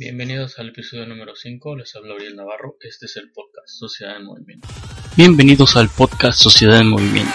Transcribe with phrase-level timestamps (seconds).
[0.00, 4.26] Bienvenidos al episodio número 5, les habla Ariel Navarro, este es el podcast Sociedad en
[4.26, 4.68] Movimiento.
[5.16, 7.34] Bienvenidos al podcast Sociedad en Movimiento.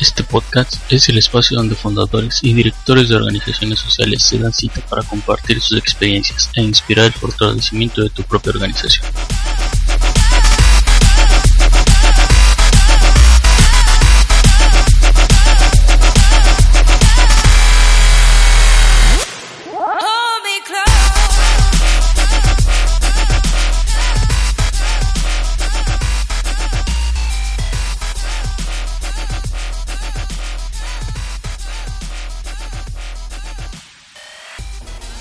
[0.00, 4.80] Este podcast es el espacio donde fundadores y directores de organizaciones sociales se dan cita
[4.90, 9.06] para compartir sus experiencias e inspirar el fortalecimiento de tu propia organización.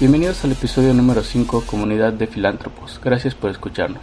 [0.01, 2.99] Bienvenidos al episodio número 5 Comunidad de Filántropos.
[3.03, 4.01] Gracias por escucharnos.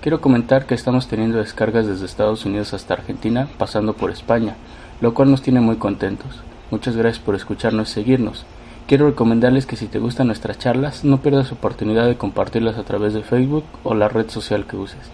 [0.00, 4.54] Quiero comentar que estamos teniendo descargas desde Estados Unidos hasta Argentina, pasando por España,
[5.00, 6.36] lo cual nos tiene muy contentos.
[6.70, 8.44] Muchas gracias por escucharnos y seguirnos.
[8.86, 13.12] Quiero recomendarles que si te gustan nuestras charlas, no pierdas oportunidad de compartirlas a través
[13.12, 15.10] de Facebook o la red social que uses,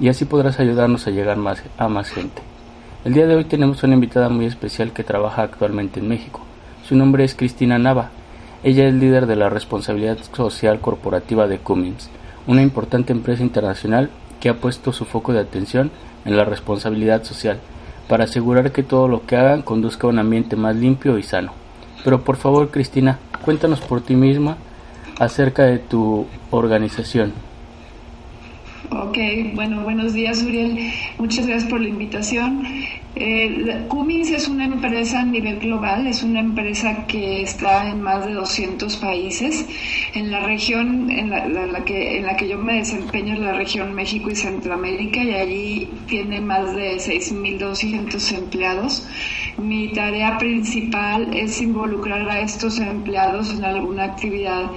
[0.00, 2.42] y así podrás ayudarnos a llegar más, a más gente.
[3.06, 6.40] El día de hoy tenemos una invitada muy especial que trabaja actualmente en México.
[6.86, 8.10] Su nombre es Cristina Nava
[8.62, 12.10] ella es líder de la responsabilidad social corporativa de Cummins,
[12.46, 15.90] una importante empresa internacional que ha puesto su foco de atención
[16.24, 17.60] en la responsabilidad social,
[18.08, 21.52] para asegurar que todo lo que hagan conduzca a un ambiente más limpio y sano.
[22.04, 24.56] Pero por favor, Cristina, cuéntanos por ti misma
[25.18, 27.32] acerca de tu organización.
[28.90, 29.18] Ok,
[29.54, 30.90] bueno, buenos días Uriel.
[31.18, 32.62] Muchas gracias por la invitación.
[33.20, 38.24] Eh, Cummins es una empresa a nivel global, es una empresa que está en más
[38.24, 39.66] de 200 países.
[40.14, 43.92] En la región en la, que, en la que yo me desempeño es la región
[43.92, 49.08] México y Centroamérica y allí tiene más de 6.200 empleados.
[49.56, 54.70] Mi tarea principal es involucrar a estos empleados en alguna actividad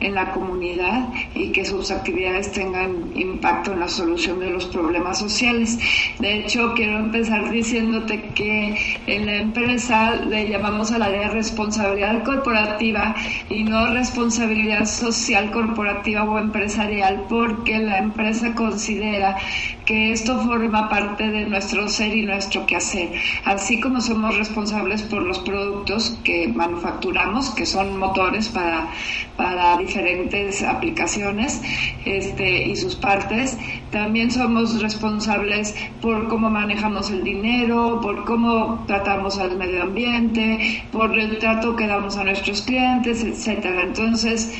[0.00, 5.18] en la comunidad y que sus actividades tengan impacto en la solución de los problemas
[5.18, 5.78] sociales.
[6.18, 12.22] De hecho, quiero empezar diciéndote que en la empresa le llamamos a la de responsabilidad
[12.24, 13.14] corporativa
[13.48, 19.36] y no responsabilidad social corporativa o empresarial porque la empresa considera
[19.84, 23.10] que esto forma parte de nuestro ser y nuestro quehacer.
[23.44, 28.88] Así como somos responsables por los productos que manufacturamos, que son motores para,
[29.36, 31.60] para diferentes aplicaciones
[32.04, 33.58] este, y sus partes.
[33.90, 41.18] También somos responsables por cómo manejamos el dinero, por cómo tratamos al medio ambiente, por
[41.18, 43.82] el trato que damos a nuestros clientes, etcétera.
[43.82, 44.52] Entonces,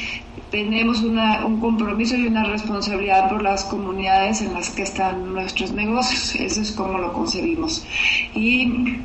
[0.50, 5.70] tenemos una, un compromiso y una responsabilidad por las comunidades en las que están nuestros
[5.70, 6.34] negocios.
[6.34, 7.86] Eso es como lo concebimos.
[8.34, 8.98] Y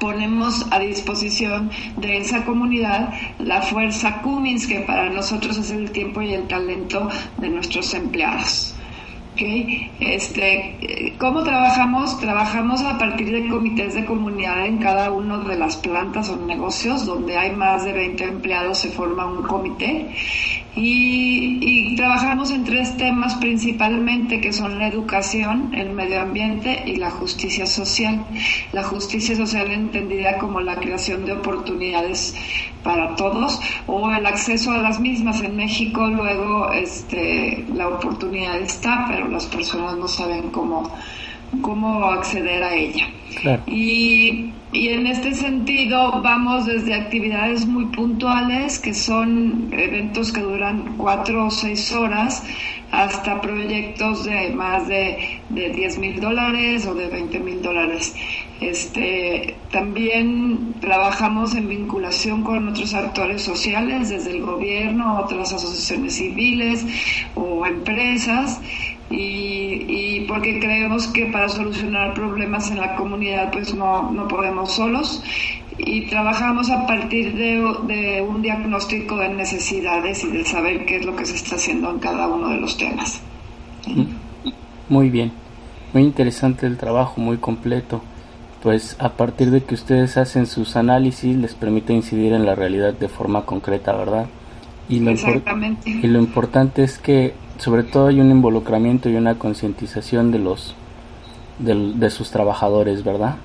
[0.00, 6.22] ponemos a disposición de esa comunidad la fuerza Cummins, que para nosotros es el tiempo
[6.22, 7.08] y el talento
[7.38, 8.71] de nuestros empleados.
[9.42, 9.90] Okay.
[9.98, 12.16] Este, ¿Cómo trabajamos?
[12.20, 17.04] Trabajamos a partir de comités de comunidad en cada una de las plantas o negocios
[17.06, 20.14] donde hay más de 20 empleados se forma un comité
[20.74, 27.10] y, trabajamos en tres temas principalmente que son la educación, el medio ambiente y la
[27.10, 28.24] justicia social.
[28.72, 32.34] La justicia social entendida como la creación de oportunidades
[32.82, 35.42] para todos o el acceso a las mismas.
[35.42, 40.90] En México luego este, la oportunidad está, pero las personas no saben cómo,
[41.60, 43.06] cómo acceder a ella.
[43.66, 50.96] Y, y, en este sentido vamos desde actividades muy puntuales, que son eventos que duran
[50.96, 52.42] cuatro o seis horas,
[52.92, 58.14] hasta proyectos de más de, de 10 mil dólares o de 20 mil dólares.
[58.60, 66.86] Este, también trabajamos en vinculación con otros actores sociales, desde el gobierno, otras asociaciones civiles
[67.34, 68.60] o empresas
[69.12, 75.22] y, porque creemos que para solucionar problemas en la comunidad pues no, no podemos solos
[75.78, 81.16] y trabajamos a partir de, un diagnóstico de necesidades y de saber qué es lo
[81.16, 83.20] que se está haciendo en cada uno de los temas.
[84.88, 85.32] Muy bien,
[85.92, 88.02] muy interesante el trabajo, muy completo.
[88.62, 92.92] Pues a partir de que ustedes hacen sus análisis les permite incidir en la realidad
[92.94, 94.26] de forma concreta, ¿verdad?
[94.88, 95.90] Y lo, Exactamente.
[95.90, 100.74] y lo importante es que sobre todo hay un involucramiento y una concientización de los
[101.58, 103.36] de, sus trabajadores, ¿verdad?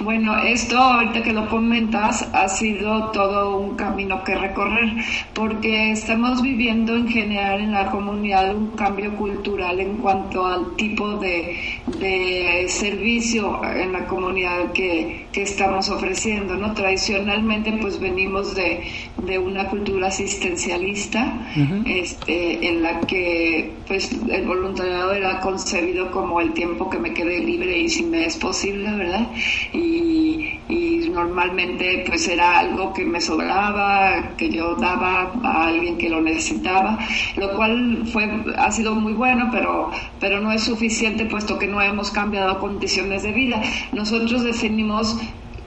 [0.00, 4.90] Bueno, esto ahorita que lo comentas ha sido todo un camino que recorrer
[5.34, 11.16] porque estamos viviendo en general en la comunidad un cambio cultural en cuanto al tipo
[11.18, 11.56] de,
[11.98, 16.72] de servicio en la comunidad que, que, estamos ofreciendo, ¿no?
[16.74, 18.82] Tradicionalmente pues venimos de,
[19.18, 21.46] de una cultura asistencialista,
[21.84, 27.40] este, en la que pues el voluntariado era concebido como el tiempo que me quede
[27.40, 29.28] libre y si me es posible, ¿verdad?
[29.72, 36.08] Y, y normalmente pues era algo que me sobraba, que yo daba a alguien que
[36.08, 36.98] lo necesitaba,
[37.36, 41.80] lo cual fue, ha sido muy bueno, pero, pero no es suficiente puesto que no
[41.82, 43.60] hemos cambiado condiciones de vida.
[43.92, 45.16] Nosotros definimos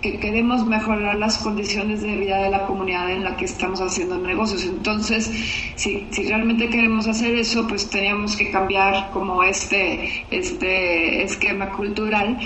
[0.04, 4.18] que queremos mejorar las condiciones de vida de la comunidad en la que estamos haciendo
[4.18, 4.66] negocios.
[4.66, 5.32] Entonces,
[5.76, 12.38] si, si realmente queremos hacer eso, pues teníamos que cambiar como este, este esquema cultural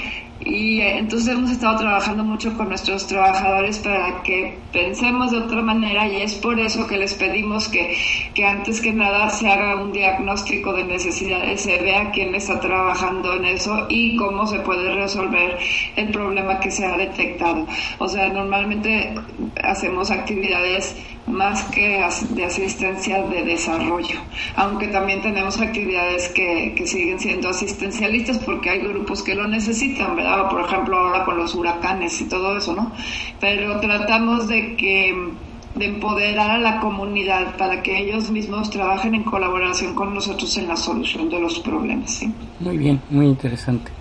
[0.50, 5.62] y eh, entonces hemos estado trabajando mucho con nuestros trabajadores para que pensemos de otra
[5.62, 7.98] manera y es por eso que les pedimos que,
[8.34, 13.34] que antes que nada se haga un diagnóstico de necesidades, se vea quién está trabajando
[13.34, 15.58] en eso y cómo se puede resolver
[15.96, 17.68] el problema que se ha detectado.
[18.00, 19.16] O sea, normalmente
[19.64, 20.96] hacemos actividades
[21.28, 24.20] más que de asistencia de desarrollo,
[24.56, 30.16] aunque también tenemos actividades que, que siguen siendo asistencialistas porque hay grupos que lo necesitan,
[30.16, 30.50] ¿verdad?
[30.50, 32.92] Por ejemplo, ahora con los huracanes y todo eso, ¿no?
[33.40, 35.34] Pero tratamos de que
[35.76, 40.68] de empoderar a la comunidad para que ellos mismos trabajen en colaboración con nosotros en
[40.68, 42.22] la solución de los problemas.
[42.60, 43.92] Muy bien, muy interesante.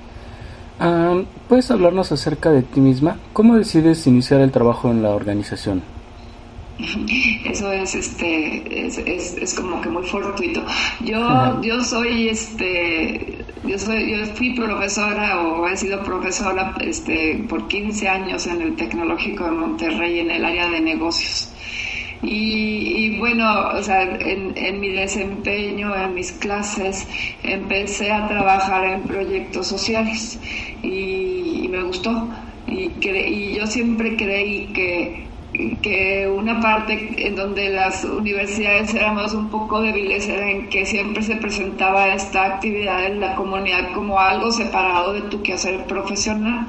[0.78, 3.18] Ah, ¿Puedes hablarnos acerca de ti misma?
[3.32, 5.82] ¿Cómo decides iniciar el trabajo en la organización?
[7.44, 10.62] Eso es este es, es, como que muy fortuito.
[11.00, 17.66] Yo yo soy este yo soy yo fui profesora o he sido profesora este por
[17.66, 21.52] 15 años en el Tecnológico de Monterrey en el área de negocios.
[22.22, 27.06] Y, bueno, o sea, en, en, mi desempeño, en mis clases,
[27.42, 30.40] empecé a trabajar en proyectos sociales
[30.82, 32.28] y, me gustó.
[32.66, 35.26] Y, y yo siempre creí que
[35.82, 41.22] que una parte en donde las universidades éramos un poco débiles era en que siempre
[41.22, 46.66] se presentaba esta actividad en la comunidad como algo separado de tu quehacer profesional.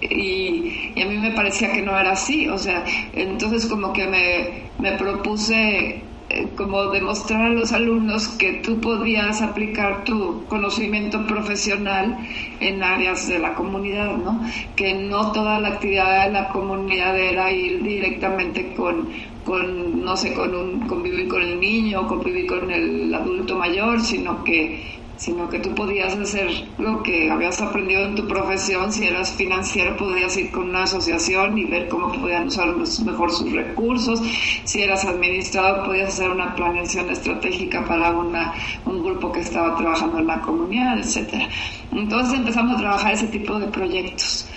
[0.00, 4.06] Y, y a mí me parecía que no era así, o sea, entonces como que
[4.06, 6.09] me, me propuse
[6.56, 12.18] como demostrar a los alumnos que tú podías aplicar tu conocimiento profesional
[12.60, 14.40] en áreas de la comunidad, ¿no?
[14.76, 19.08] Que no toda la actividad de la comunidad era ir directamente con,
[19.44, 24.44] con no sé, con un, convivir con el niño, convivir con el adulto mayor, sino
[24.44, 29.30] que sino que tú podías hacer lo que habías aprendido en tu profesión, si eras
[29.34, 32.74] financiero podías ir con una asociación y ver cómo podían usar
[33.04, 34.22] mejor sus recursos,
[34.64, 38.54] si eras administrador podías hacer una planeación estratégica para una,
[38.86, 41.50] un grupo que estaba trabajando en la comunidad, etcétera.
[41.92, 44.48] Entonces empezamos a trabajar ese tipo de proyectos.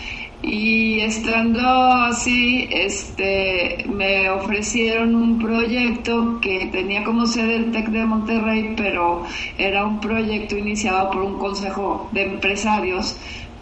[0.45, 8.05] Y estando así, este, me ofrecieron un proyecto que tenía como sede el TEC de
[8.05, 9.23] Monterrey, pero
[9.57, 13.15] era un proyecto iniciado por un consejo de empresarios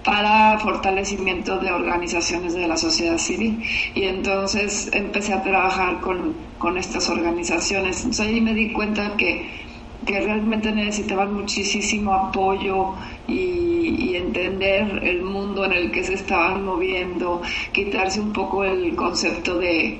[0.04, 3.64] para fortalecimiento de organizaciones de la sociedad civil.
[3.94, 7.98] Y entonces empecé a trabajar con, con estas organizaciones.
[7.98, 9.62] Entonces ahí me di cuenta que
[10.06, 12.96] que realmente necesitaban muchísimo apoyo
[13.32, 17.42] y, entender el mundo en el que se estaban moviendo,
[17.74, 20.00] quitarse un poco el concepto de,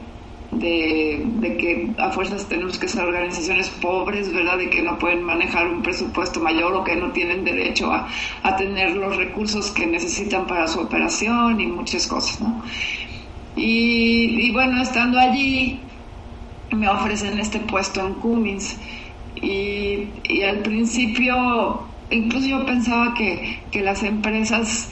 [0.52, 4.58] de, que a fuerzas tenemos que ser organizaciones pobres, ¿verdad?
[4.58, 8.08] De que no pueden manejar un presupuesto mayor o que no tienen derecho a,
[8.44, 12.64] a tener los recursos que necesitan para su operación y muchas cosas, ¿no?
[13.56, 15.80] Y, bueno, estando allí,
[16.72, 18.78] me ofrecen este puesto en Cummins
[19.36, 24.90] y, y al principio, incluso yo pensaba que, que las empresas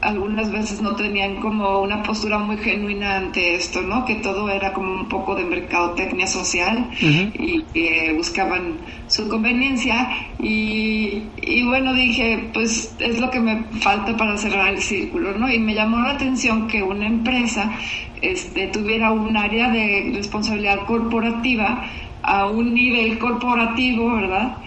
[0.00, 4.04] algunas veces no tenían como una postura muy genuina ante esto, ¿no?
[4.04, 10.08] Que todo era como un poco de mercadotecnia social y que buscaban su conveniencia
[10.38, 15.50] y, y, bueno, dije, pues es lo que me falta para cerrar el círculo, ¿no?
[15.50, 17.72] Y me llamó la atención que una empresa
[18.20, 21.84] este, tuviera un área de responsabilidad corporativa
[22.22, 24.58] a un nivel corporativo, ¿verdad?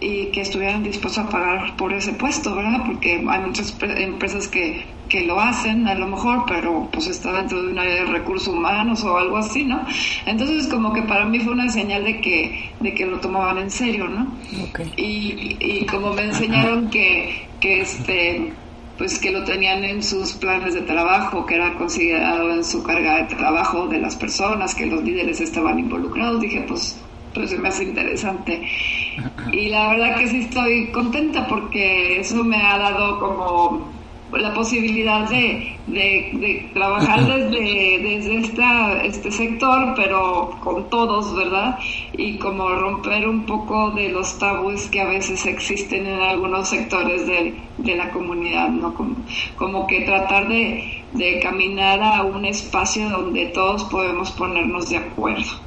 [0.00, 2.82] Y que estuvieran dispuestos a pagar por ese puesto, ¿verdad?
[2.84, 7.62] Porque hay muchas empresas que, que lo hacen a lo mejor, pero pues está dentro
[7.62, 9.86] de un área de recursos humanos o algo así, ¿no?
[10.26, 13.70] Entonces como que para mí fue una señal de que, de que lo tomaban en
[13.70, 14.36] serio, ¿no?
[14.96, 18.52] Y, y como me enseñaron que, que este
[18.98, 23.16] pues que lo tenían en sus planes de trabajo, que era considerado en su carga
[23.16, 26.98] de trabajo de las personas, que los líderes estaban involucrados, dije, pues
[27.36, 28.66] pues se me hace interesante.
[29.52, 33.96] Y la verdad que sí estoy contenta porque eso me ha dado como
[34.32, 41.78] la posibilidad de, de, trabajar desde, desde esta, este sector, pero con todos, ¿verdad?
[42.12, 47.26] Y como romper un poco de los tabúes que a veces existen en algunos sectores
[47.26, 48.94] de, de la comunidad, ¿no?
[48.94, 49.16] Como,
[49.56, 55.66] como que tratar de, de caminar a un espacio donde todos podemos ponernos de acuerdo.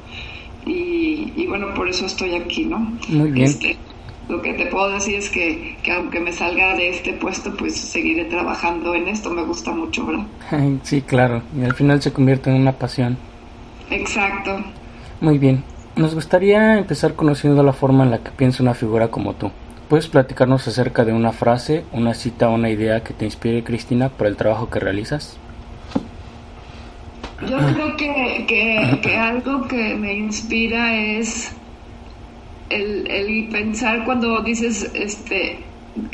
[0.69, 2.79] Y, y bueno, por eso estoy aquí, ¿no?
[3.09, 3.47] Muy bien.
[3.47, 3.77] Este,
[4.29, 7.75] lo que te puedo decir es que, que, aunque me salga de este puesto, pues
[7.75, 9.31] seguiré trabajando en esto.
[9.31, 10.25] Me gusta mucho, ¿verdad?
[10.83, 11.41] Sí, claro.
[11.59, 13.17] Y al final se convierte en una pasión.
[13.89, 14.63] Exacto.
[15.19, 15.63] Muy bien.
[15.95, 19.51] Nos gustaría empezar conociendo la forma en la que piensa una figura como tú.
[19.89, 24.09] ¿Puedes platicarnos acerca de una frase, una cita o una idea que te inspire, Cristina,
[24.09, 25.37] por el trabajo que realizas?
[27.41, 28.45] Yo creo que,
[29.01, 31.51] que, algo que me inspira es
[32.69, 35.59] el, pensar cuando dices, este,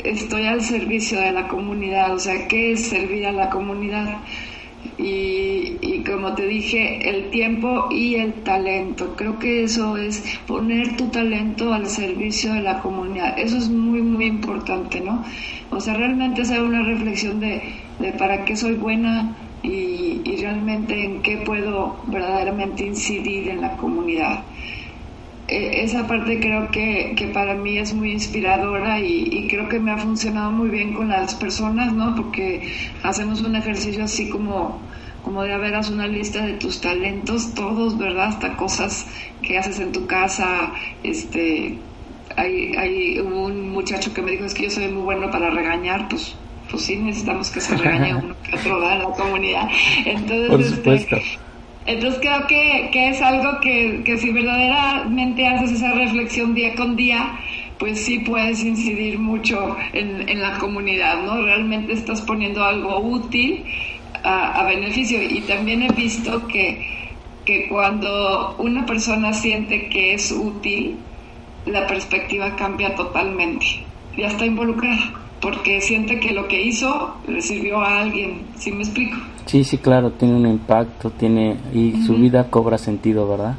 [0.04, 4.18] estoy al servicio de la comunidad, o sea, ¿qué es servir a la comunidad?
[4.98, 9.16] Y, y, como te dije, el tiempo y el talento.
[9.16, 13.36] Creo que eso es poner tu talento al servicio de la comunidad.
[13.36, 15.24] Eso es muy, muy importante, ¿no?
[15.70, 17.62] O sea, realmente hacer una reflexión de,
[17.98, 19.34] de para qué soy buena
[19.66, 24.44] y, realmente en qué puedo verdaderamente incidir en la comunidad.
[25.48, 29.90] Eh, esa parte creo que, que, para mí es muy inspiradora y, creo que me
[29.92, 32.14] ha funcionado muy bien con las personas, ¿no?
[32.14, 34.80] Porque hacemos un ejercicio así como,
[35.24, 38.28] como de veras una lista de tus talentos, todos, ¿verdad?
[38.28, 39.06] Hasta cosas
[39.42, 41.78] que haces en tu casa, este...
[42.36, 46.06] Hay, hay un muchacho que me dijo, es que yo soy muy bueno para regañar,
[46.08, 46.36] pues
[46.70, 49.68] pues sí necesitamos que se regañe uno que otro en la comunidad.
[50.04, 51.22] Entonces, Por este.
[51.86, 56.96] Entonces creo que, que es algo que, que, si verdaderamente haces esa reflexión día con
[56.96, 57.38] día,
[57.78, 61.40] pues sí puedes incidir mucho en, en la comunidad, ¿no?
[61.42, 63.64] Realmente estás poniendo algo útil
[64.24, 65.22] a, a beneficio.
[65.22, 66.84] Y también he visto que,
[67.44, 70.96] que cuando una persona siente que es útil,
[71.66, 73.84] la perspectiva cambia totalmente.
[74.16, 78.82] Ya está involucrada porque siente que lo que hizo le sirvió a alguien, ¿sí me
[78.82, 79.16] explico?
[79.46, 83.54] Sí, sí, claro, tiene un impacto, tiene y su vida cobra sentido, ¿verdad?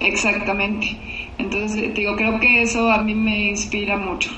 [0.00, 0.98] Exactamente.
[1.38, 4.30] Entonces, digo, creo que eso a mí me inspira mucho.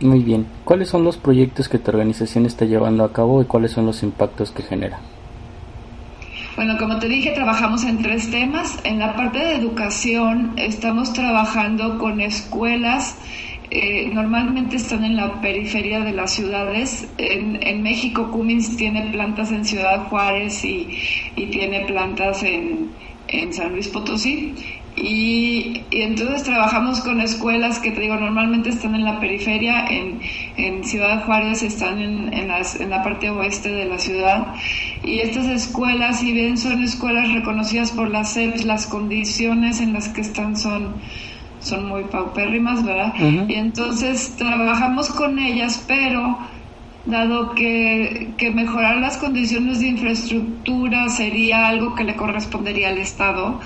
[0.00, 0.46] Muy bien.
[0.64, 4.02] ¿Cuáles son los proyectos que tu organización está llevando a cabo y cuáles son los
[4.02, 4.98] impactos que genera?
[6.56, 8.78] Bueno, como te dije, trabajamos en tres temas.
[8.84, 13.16] En la parte de educación estamos trabajando con escuelas
[13.74, 17.08] eh, normalmente están en la periferia de las ciudades.
[17.16, 20.88] En, México, Cummins tiene plantas en Ciudad Juárez y,
[21.50, 22.90] tiene plantas en,
[23.50, 24.54] San Luis Potosí.
[24.94, 31.24] Y, entonces trabajamos con escuelas que te digo normalmente están en la periferia, en, Ciudad
[31.24, 34.54] Juárez están en, en, la parte oeste de la ciudad
[35.02, 40.08] y estas escuelas si bien son escuelas reconocidas por la CEPS, las condiciones en las
[40.10, 40.96] que están son
[41.62, 43.14] son muy paupérrimas, ¿verdad?
[43.48, 46.38] Y entonces trabajamos con ellas, pero
[47.04, 53.60] dado que, que, mejorar las condiciones de infraestructura sería algo que le correspondería al Estado,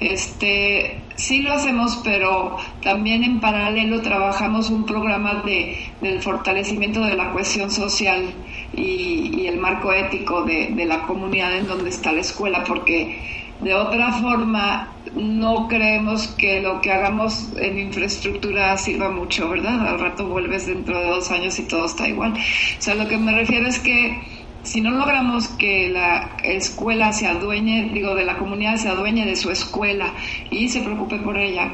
[0.00, 7.16] este, sí lo hacemos, pero también en paralelo trabajamos un programa de, del fortalecimiento de
[7.16, 8.30] la cohesión social
[8.74, 13.41] y, y el marco ético de, de la comunidad en donde está la escuela, porque
[13.62, 19.86] de otra forma, no creemos que lo que hagamos en infraestructura sirva mucho, ¿verdad?
[19.86, 22.32] Al rato vuelves dentro de dos años y todo está igual.
[22.32, 24.20] O sea, lo que me refiero es que
[24.62, 29.36] si no logramos que la escuela se adueñe, digo, de la comunidad se adueñe de
[29.36, 30.12] su escuela
[30.50, 31.72] y se preocupe por ella,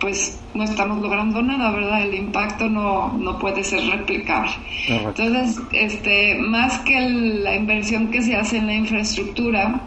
[0.00, 2.02] pues no estamos logrando nada, ¿verdad?
[2.02, 4.52] El impacto no, no puede ser replicable.
[4.88, 9.80] Entonces, este, más que la inversión que se hace en la infraestructura,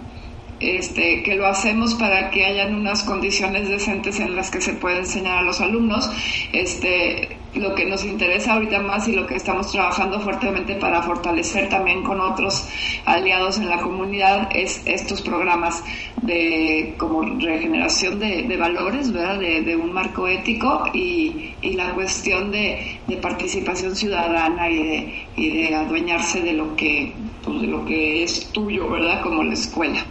[0.61, 4.99] este, que lo hacemos para que hayan unas condiciones decentes en las que se pueda
[4.99, 6.09] enseñar a los alumnos.
[6.53, 11.69] Este, lo que nos interesa ahorita más y lo que estamos trabajando fuertemente para fortalecer
[11.69, 12.67] también con otros
[13.05, 15.83] aliados en la comunidad es estos programas
[16.21, 19.39] de como regeneración de, valores, ¿verdad?
[19.39, 25.49] De, un marco ético y, y la cuestión de, de, participación ciudadana y de, y
[25.49, 29.21] de adueñarse de lo que pues, de lo que es tuyo, ¿verdad?
[29.21, 30.05] Como la escuela.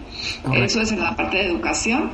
[0.54, 2.10] Eso es en la parte de educación.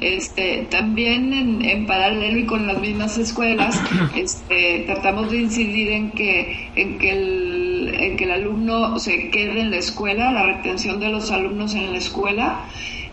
[0.00, 3.80] este, también en, en, paralelo y con las mismas escuelas,
[4.16, 9.60] este, tratamos de incidir en que, en que el, en que el alumno se quede
[9.60, 12.64] en la escuela, la retención de los alumnos en la escuela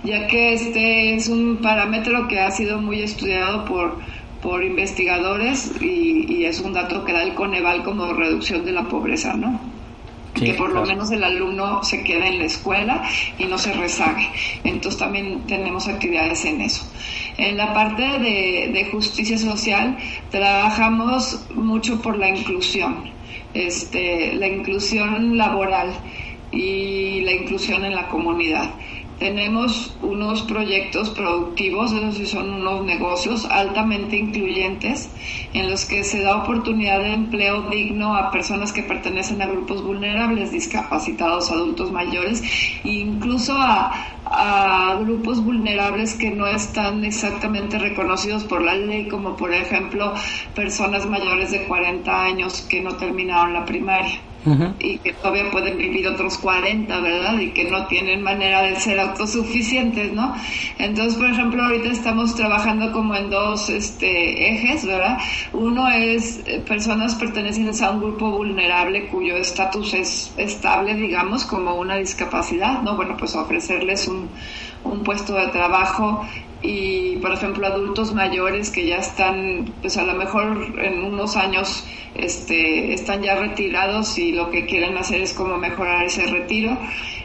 [0.05, 3.97] ya que este es un parámetro que ha sido muy estudiado por,
[4.41, 8.83] por investigadores y, y es un dato que da el Coneval como reducción de la
[8.83, 9.59] pobreza, ¿no?
[10.35, 13.03] que por lo menos el alumno se quede en la escuela
[13.39, 14.29] y no se rezague.
[14.63, 16.85] Entonces también tenemos actividades en eso.
[17.37, 19.97] En la parte de, justicia social
[20.31, 23.09] trabajamos mucho por la inclusión,
[23.53, 25.91] este, la inclusión laboral
[26.51, 28.71] y la inclusión en la comunidad
[29.19, 35.09] tenemos unos proyectos productivos, esos sí son unos negocios altamente incluyentes,
[35.53, 39.83] en los que se da oportunidad de empleo digno a personas que pertenecen a grupos
[39.83, 42.43] vulnerables, discapacitados, adultos mayores,
[42.83, 43.91] e incluso a,
[44.25, 50.13] a grupos vulnerables que no están exactamente reconocidos por la ley, como por ejemplo
[50.53, 54.19] personas mayores de 40 años que no terminaron la primaria
[54.79, 57.39] y que todavía pueden vivir otros 40, ¿verdad?
[57.39, 60.35] Y que no tienen manera de ser autosuficientes, ¿no?
[60.77, 65.17] Entonces, por ejemplo, ahorita estamos trabajando como en dos este, ejes, ¿verdad?
[65.53, 71.75] Uno es eh, personas pertenecientes a un grupo vulnerable cuyo estatus es estable, digamos, como
[71.75, 72.95] una discapacidad, ¿no?
[72.95, 74.29] Bueno, pues ofrecerles un,
[74.83, 76.21] un puesto de trabajo
[76.65, 81.85] y, por ejemplo, adultos mayores que ya están, pues a lo mejor en unos años
[82.15, 86.77] este, están ya retirados y lo que quieren hacer es como mejorar ese retiro.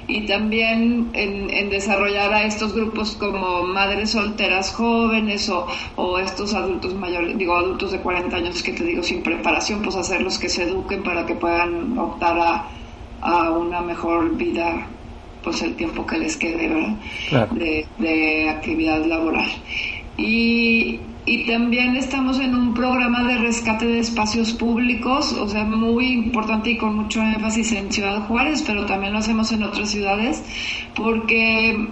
[0.06, 5.66] Y también en, desarrollar a estos grupos como madres solteras jóvenes o,
[5.97, 9.94] o, estos adultos mayores, digo adultos de 40 años que te digo sin preparación, pues
[9.94, 12.68] hacerlos que se eduquen para que puedan optar a,
[13.20, 14.88] a una mejor vida
[15.42, 17.49] pues el tiempo que les quede, ¿verdad?
[17.50, 19.50] De, de actividad laboral.
[20.16, 26.09] Y, y también estamos en un programa de rescate de espacios públicos, o sea, muy
[26.09, 30.42] importante y con mucho énfasis en Ciudad Juárez, pero también lo hacemos en otras ciudades,
[30.94, 31.88] porque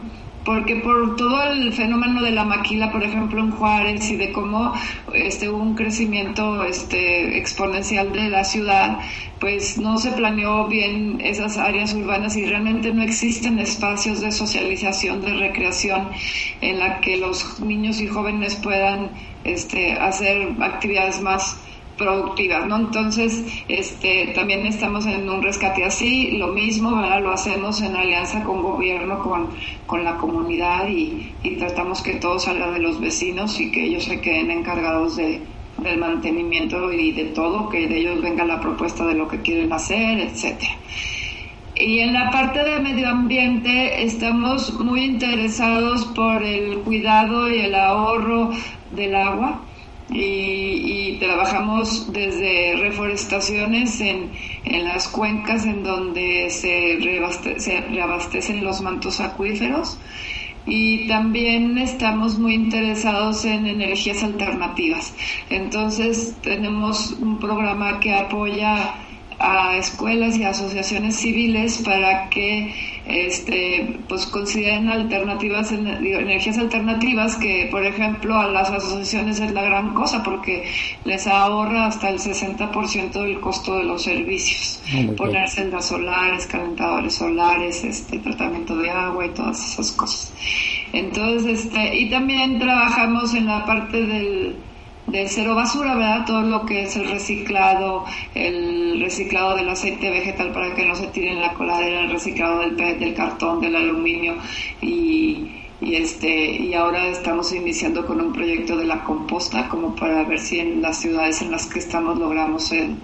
[0.49, 4.73] porque por todo el fenómeno de la maquila, por ejemplo, en Juárez y de cómo
[5.13, 8.99] este, hubo un crecimiento este, exponencial de la ciudad,
[9.41, 15.21] pues no se planeó bien esas áreas urbanas y realmente no existen espacios de socialización,
[15.21, 16.09] de recreación
[16.63, 19.11] en la que los niños y jóvenes puedan
[19.45, 21.59] este, hacer actividades más
[21.99, 22.77] productivas, ¿no?
[22.77, 28.45] Entonces, este, también estamos en un rescate así, lo mismo, ahora lo hacemos en alianza
[28.45, 29.49] con gobierno, con,
[29.87, 34.05] con la comunidad y, y, tratamos que todo salga de los vecinos y que ellos
[34.05, 35.43] se queden encargados de,
[35.83, 39.73] del mantenimiento y de todo, que de ellos venga la propuesta de lo que quieren
[39.73, 40.73] hacer, etcétera.
[41.75, 47.75] Y en la parte de medio ambiente estamos muy interesados por el cuidado y el
[47.75, 48.51] ahorro
[48.97, 49.61] del agua
[50.11, 54.31] y, trabajamos desde reforestaciones en,
[54.65, 56.99] en, las cuencas en donde se,
[57.59, 59.99] se reabastecen los mantos acuíferos
[60.65, 65.15] y también estamos muy interesados en energías alternativas.
[65.51, 68.95] Entonces tenemos un programa que apoya
[69.39, 72.75] a escuelas y asociaciones civiles para que
[73.07, 79.95] este pues consideren alternativas energías alternativas que por ejemplo a las asociaciones es la gran
[79.95, 80.69] cosa porque
[81.05, 84.83] les ahorra hasta el 60% del costo de los servicios.
[84.93, 90.33] Ah, poner celdas solares calentadores solares este tratamiento de agua y todas esas cosas.
[90.93, 94.68] Entonces este y también trabajamos en la parte del
[95.11, 96.25] de cero basura, ¿verdad?
[96.27, 101.07] Todo lo que es el reciclado, el reciclado del aceite vegetal para que no se
[101.09, 104.35] tire en la coladera, el reciclado del del cartón, del aluminio
[104.83, 110.25] y, y este y ahora estamos iniciando con un proyecto de la composta como para
[110.25, 112.97] ver si en las ciudades en las que estamos logramos el,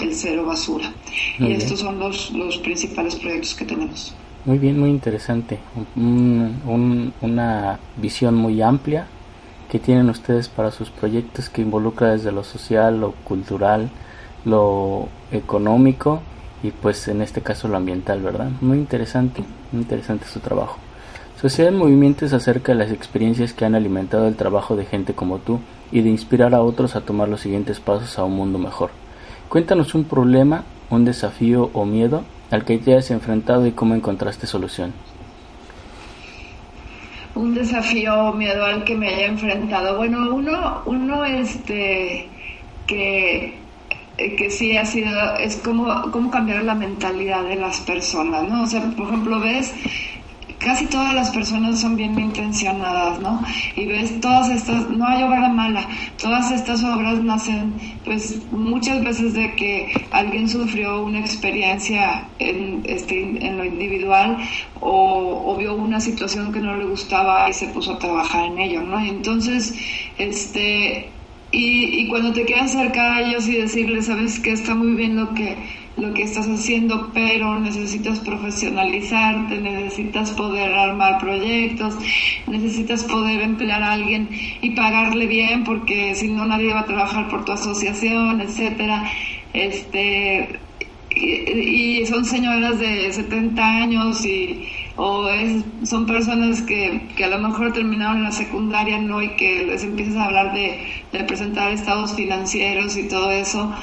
[0.00, 0.92] el cero basura.
[1.38, 4.14] y estos son los, los principales proyectos que tenemos.
[4.44, 5.60] Muy bien, muy interesante.
[5.94, 9.06] un, una visión muy amplia
[9.72, 13.88] que tienen ustedes para sus proyectos que involucra desde lo social, lo cultural,
[14.44, 16.20] lo económico
[16.62, 18.50] y pues en este caso lo ambiental, ¿verdad?
[18.60, 20.76] Muy interesante, muy interesante su trabajo.
[21.40, 25.14] Sociedad en Movimiento es acerca de las experiencias que han alimentado el trabajo de gente
[25.14, 25.58] como tú
[25.90, 28.90] y de inspirar a otros a tomar los siguientes pasos a un mundo mejor.
[29.48, 34.46] Cuéntanos un problema, un desafío o miedo al que te hayas enfrentado y cómo encontraste
[34.46, 34.92] solución
[37.34, 39.96] un desafío miedo al que me haya enfrentado.
[39.96, 42.28] Bueno, uno, uno este
[42.86, 43.54] que,
[44.16, 48.62] que sí ha sido, es como, como cambiar la mentalidad de las personas, ¿no?
[48.62, 49.72] O sea, por ejemplo, ves
[50.62, 53.42] casi todas las personas son bien intencionadas, ¿no?
[53.76, 55.86] Y ves todas estas, no hay obra mala,
[56.20, 63.46] todas estas obras nacen pues muchas veces de que alguien sufrió una experiencia en, este,
[63.46, 64.38] en lo individual
[64.80, 68.82] o, vio una situación que no le gustaba y se puso a trabajar en ello,
[68.82, 68.98] ¿no?
[68.98, 69.74] Entonces,
[70.18, 71.10] este,
[71.50, 75.16] y, y cuando te quedas cerca a ellos y decirles, sabes que está muy bien
[75.16, 75.56] lo que
[75.96, 81.94] lo que estás haciendo, pero necesitas profesionalizarte, necesitas poder armar proyectos,
[82.46, 84.28] necesitas poder emplear a alguien
[84.60, 89.04] y pagarle bien porque si no nadie va a trabajar por tu asociación, etcétera.
[89.52, 90.60] Este
[91.14, 97.38] y, son señoras de 70 años y o es, son personas que, que a lo
[97.38, 100.78] mejor terminaron la secundaria no y que les empiezas a hablar de,
[101.12, 103.74] de presentar estados financieros y todo eso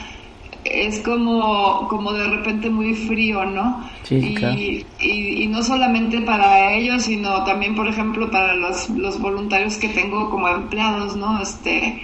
[0.66, 3.90] es como, como de repente muy frío, ¿no?
[4.10, 9.90] y, y, no solamente para ellos, sino también, por ejemplo, para los, los voluntarios que
[9.90, 11.42] tengo como empleados, ¿no?
[11.42, 12.02] Este,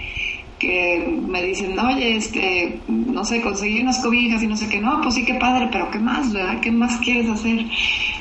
[0.58, 5.00] que me dicen, oye, este, no sé, conseguí unas cobijas y no sé qué, no,
[5.02, 6.60] pues sí, qué padre, pero ¿qué más, verdad?
[6.60, 7.66] ¿Qué más quieres hacer?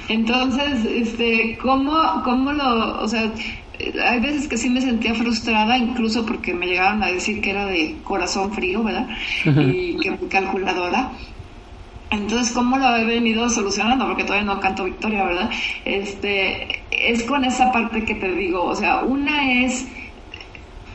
[0.10, 1.94] Entonces, este, ¿cómo,
[2.24, 3.32] cómo lo, o sea,
[4.04, 7.66] hay veces que sí me sentía frustrada, incluso porque me llegaban a decir que era
[7.66, 9.08] de corazón frío, ¿verdad?
[9.46, 11.12] Y que muy calculadora.
[12.12, 14.06] Entonces, ¿cómo lo he venido solucionando?
[14.06, 15.50] Porque todavía no canto victoria, ¿verdad?
[15.84, 19.88] Este, es con esa parte que te digo, o sea, una es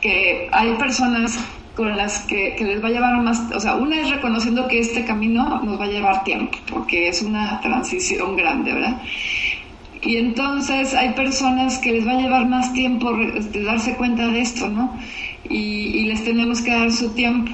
[0.01, 1.37] que hay personas
[1.75, 4.79] con las que, que, les va a llevar más, o sea, una es reconociendo que
[4.79, 9.01] este camino nos va a llevar tiempo, porque es una transición grande, ¿verdad?
[10.01, 14.27] Y entonces hay personas que les va a llevar más tiempo de este, darse cuenta
[14.27, 14.97] de esto, ¿no?
[15.47, 17.51] Y, les tenemos que dar su tiempo.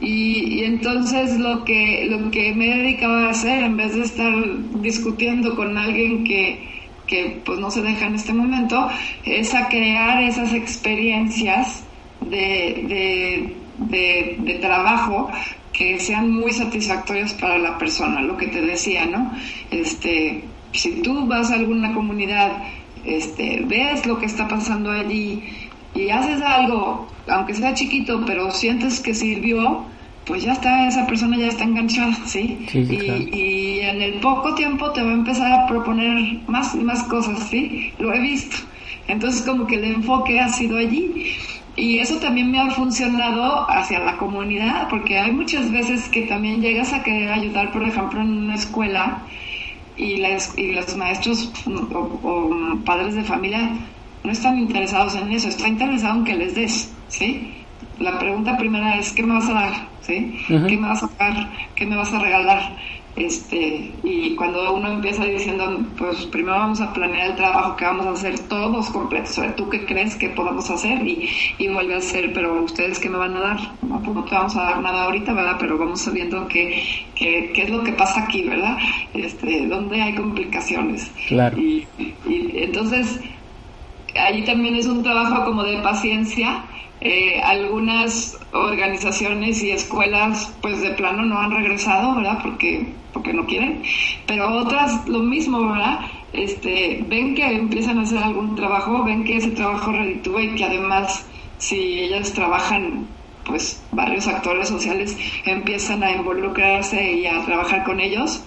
[0.00, 4.32] Y, entonces lo que, lo que me he dedicado a hacer, en vez de estar
[4.82, 6.68] discutiendo con alguien que,
[7.06, 8.88] que pues no se deja en este momento,
[9.24, 11.84] es a crear esas experiencias
[12.20, 15.30] de, de, de trabajo
[15.72, 19.32] que sean muy satisfactorias para la persona, lo que te decía, ¿no?
[19.70, 20.44] Este,
[20.74, 22.64] si tú vas a alguna comunidad,
[23.04, 25.42] este, ves lo que está pasando allí
[25.94, 29.84] y haces algo, aunque sea chiquito, pero sientes que sirvió,
[30.26, 32.66] pues ya está, esa persona ya está enganchada, ¿sí?
[32.72, 37.48] y, en el poco tiempo te va a empezar a proponer más y más cosas,
[37.50, 37.92] ¿sí?
[37.98, 38.56] Lo he visto.
[39.06, 41.36] Entonces como que el enfoque ha sido allí.
[41.76, 46.62] Y eso también me ha funcionado hacia la comunidad, porque hay muchas veces que también
[46.62, 49.22] llegas a querer ayudar, por ejemplo, en una escuela
[49.96, 52.50] y, las, y los maestros o,
[52.84, 53.70] padres de familia
[54.22, 57.66] no están interesados en eso, están interesados en que les des, ¿sí?
[57.98, 59.88] La pregunta primera es, ¿qué me vas a dar?
[60.00, 60.38] ¿Sí?
[60.46, 61.52] ¿Qué me vas a dar?
[61.74, 62.76] ¿Qué me vas a regalar?
[63.16, 68.06] Este, y cuando uno empieza diciendo, pues primero vamos a planear el trabajo que vamos
[68.06, 71.06] a hacer todos completos, ¿tú qué crees que podemos hacer?
[71.06, 73.60] Y, y vuelve a hacer, pero ustedes qué me van a dar?
[73.82, 75.56] No, pues no te vamos a dar nada ahorita, ¿verdad?
[75.60, 76.82] Pero vamos sabiendo qué,
[77.14, 78.78] qué, qué es lo que pasa aquí, ¿verdad?
[79.12, 81.12] Este, dónde hay complicaciones.
[81.28, 81.56] Claro.
[81.56, 83.20] Y, y entonces,
[84.16, 86.64] ahí también es un trabajo como de paciencia
[87.00, 92.38] eh, algunas organizaciones y escuelas pues de plano no han regresado, ¿verdad?
[92.42, 93.82] Porque, porque no quieren,
[94.26, 96.00] pero otras lo mismo, ¿verdad?
[96.32, 100.64] Este, ven que empiezan a hacer algún trabajo, ven que ese trabajo reditúa y que
[100.64, 101.26] además
[101.58, 103.06] si ellas trabajan
[103.44, 108.42] pues varios actores sociales empiezan a involucrarse y a trabajar con ellos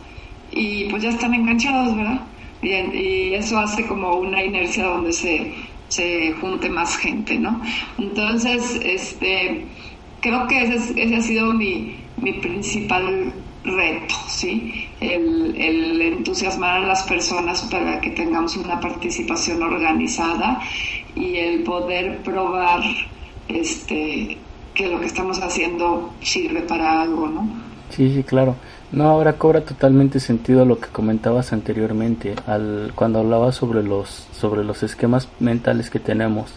[0.51, 2.21] y pues ya están enganchados, ¿verdad?
[2.61, 5.53] y eso hace como una inercia donde se
[5.87, 7.61] se junte más gente, ¿no?
[7.97, 9.65] Entonces, este,
[10.21, 14.87] creo que ese, ha sido mi, mi principal reto, ¿sí?
[14.99, 20.61] El, el, entusiasmar a las personas para que tengamos una participación organizada
[21.15, 22.81] y el poder probar
[23.47, 24.37] este,
[24.73, 27.66] que lo que estamos haciendo sirve para algo, ¿no?
[27.89, 28.55] Sí, sí, claro.
[28.91, 34.63] No, ahora cobra totalmente sentido lo que comentabas anteriormente, al, cuando hablabas sobre los, sobre
[34.63, 36.51] los esquemas mentales que tenemos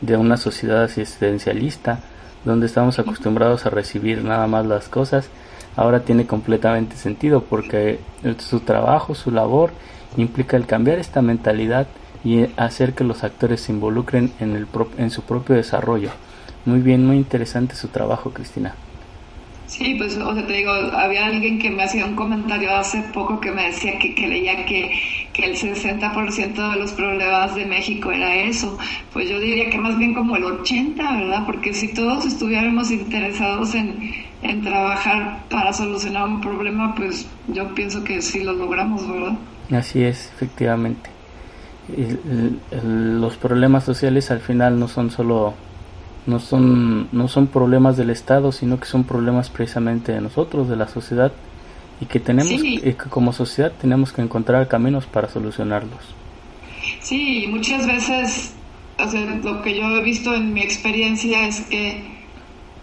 [0.00, 2.00] de una sociedad asistencialista,
[2.44, 5.28] donde estamos acostumbrados a recibir nada más las cosas,
[5.76, 8.00] ahora tiene completamente sentido porque
[8.38, 9.70] su trabajo, su labor
[10.16, 11.86] implica el cambiar esta mentalidad
[12.24, 14.66] y hacer que los actores se involucren en, el,
[14.98, 16.10] en su propio desarrollo.
[16.64, 18.74] Muy bien, muy interesante su trabajo, Cristina.
[19.66, 23.40] Sí, pues, o sea, te digo, había alguien que me hacía un comentario hace poco
[23.40, 24.92] que me decía que, que leía que,
[25.32, 28.78] que el 60% de los problemas de México era eso.
[29.12, 31.44] Pues yo diría que más bien como el 80%, ¿verdad?
[31.46, 38.04] Porque si todos estuviéramos interesados en, en trabajar para solucionar un problema, pues yo pienso
[38.04, 39.36] que sí lo logramos, ¿verdad?
[39.72, 41.10] Así es, efectivamente.
[42.82, 45.54] los problemas sociales al final no son solo
[46.26, 50.76] no son no son problemas del Estado, sino que son problemas precisamente de nosotros, de
[50.76, 51.32] la sociedad
[52.00, 56.14] y que tenemos que como sociedad tenemos que encontrar caminos para solucionarlos.
[57.00, 58.54] Sí, muchas veces
[59.42, 62.02] lo que yo he visto en mi experiencia es que,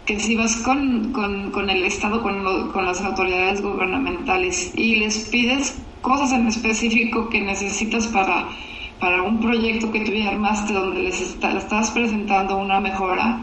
[0.05, 5.77] que si vas con, con, el Estado, con, con las autoridades gubernamentales y les pides
[6.01, 8.47] cosas en específico que necesitas para
[8.99, 13.39] para un proyecto que tú ya armaste donde les estás presentando una mejora,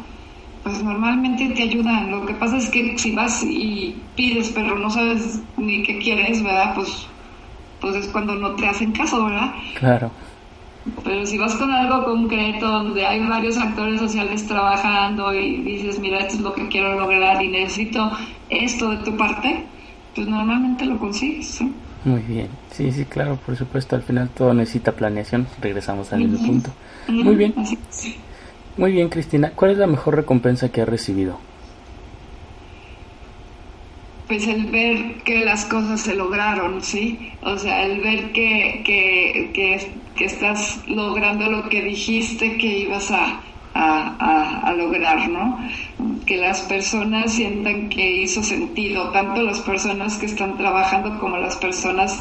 [0.63, 2.11] pues normalmente te ayudan.
[2.11, 6.43] Lo que pasa es que si vas y pides, pero no sabes ni qué quieres,
[6.43, 6.75] ¿verdad?
[6.75, 7.07] Pues,
[7.81, 9.53] pues es cuando no te hacen caso, ¿verdad?
[9.79, 10.11] Claro.
[11.05, 16.19] Pero si vas con algo concreto donde hay varios actores sociales trabajando y dices, mira,
[16.21, 18.11] esto es lo que quiero lograr y necesito
[18.49, 19.67] esto de tu parte,
[20.15, 21.49] pues normalmente lo consigues.
[21.49, 21.71] ¿sí?
[22.05, 26.47] Muy bien, sí, sí, claro, por supuesto, al final todo necesita planeación, regresamos al mismo
[26.47, 26.71] punto.
[27.09, 27.55] Muy bien,
[28.77, 31.39] muy bien, Cristina, ¿cuál es la mejor recompensa que has recibido?
[34.27, 37.33] Pues el ver que las cosas se lograron, ¿sí?
[37.43, 43.11] O sea, el ver que, que, que, que estás logrando lo que dijiste que ibas
[43.11, 43.43] a,
[43.75, 45.59] a, lograr, ¿no?
[46.27, 51.57] Que las personas sientan que hizo sentido, tanto las personas que están trabajando como las
[51.57, 52.21] personas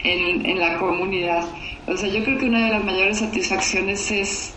[0.00, 1.44] en, en la comunidad.
[1.86, 4.54] O sea, yo creo que una de las mayores satisfacciones es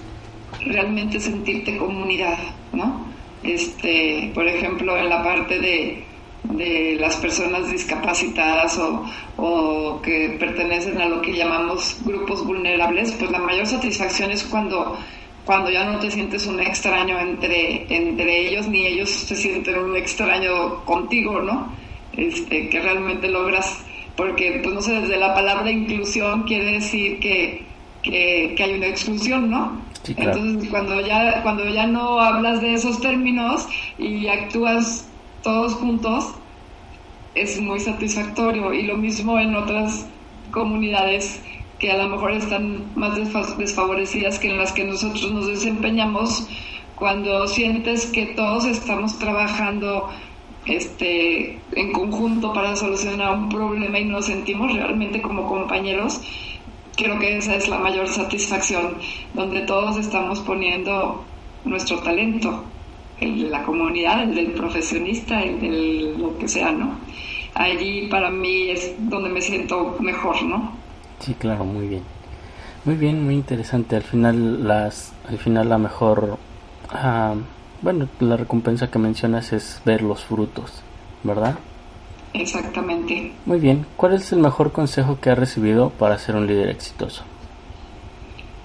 [0.66, 2.38] realmente sentirte comunidad,
[2.74, 3.06] ¿no?
[3.44, 6.04] Este, por ejemplo, en la parte de,
[6.44, 9.06] de las personas discapacitadas o,
[9.38, 14.98] o, que pertenecen a lo que llamamos grupos vulnerables, pues la mayor satisfacción es cuando
[15.50, 19.96] cuando ya no te sientes un extraño entre, entre ellos, ni ellos se sienten un
[19.96, 21.74] extraño contigo, ¿no?
[22.14, 23.84] Este, que realmente logras,
[24.16, 27.66] porque, pues no sé, desde la palabra inclusión quiere decir que,
[28.04, 29.82] que, hay una exclusión, ¿no?
[30.06, 35.08] Entonces, cuando ya, cuando ya no hablas de esos términos y actúas
[35.42, 36.32] todos juntos,
[37.34, 38.72] es muy satisfactorio.
[38.72, 40.06] Y lo mismo en otras
[40.52, 41.42] comunidades
[41.80, 43.16] que a lo mejor están más
[43.58, 46.48] desfavorecidas que en las que nosotros nos desempeñamos,
[46.96, 50.10] cuando sientes que todos estamos trabajando
[50.66, 56.22] este, en conjunto para solucionar un problema y nos sentimos realmente como compañeros,
[56.98, 58.98] creo que esa es la mayor satisfacción,
[59.34, 61.24] donde todos estamos poniendo
[61.64, 62.66] nuestro talento,
[63.22, 67.00] el de la comunidad, el del profesionista, el de lo que sea, ¿no?
[67.54, 70.79] Allí para mí es donde me siento mejor, ¿no?
[71.20, 72.04] Sí, claro, muy bien.
[72.86, 73.96] Muy bien, muy interesante.
[73.96, 76.38] Al final, las, al final la mejor,
[76.90, 77.36] ah,
[77.82, 80.82] bueno, la recompensa que mencionas es ver los frutos,
[81.24, 81.56] ¿verdad?
[82.34, 83.34] Exactamente.
[83.46, 83.86] Muy bien.
[83.98, 87.24] ¿Cuál es el mejor consejo que has recibido para ser un líder exitoso?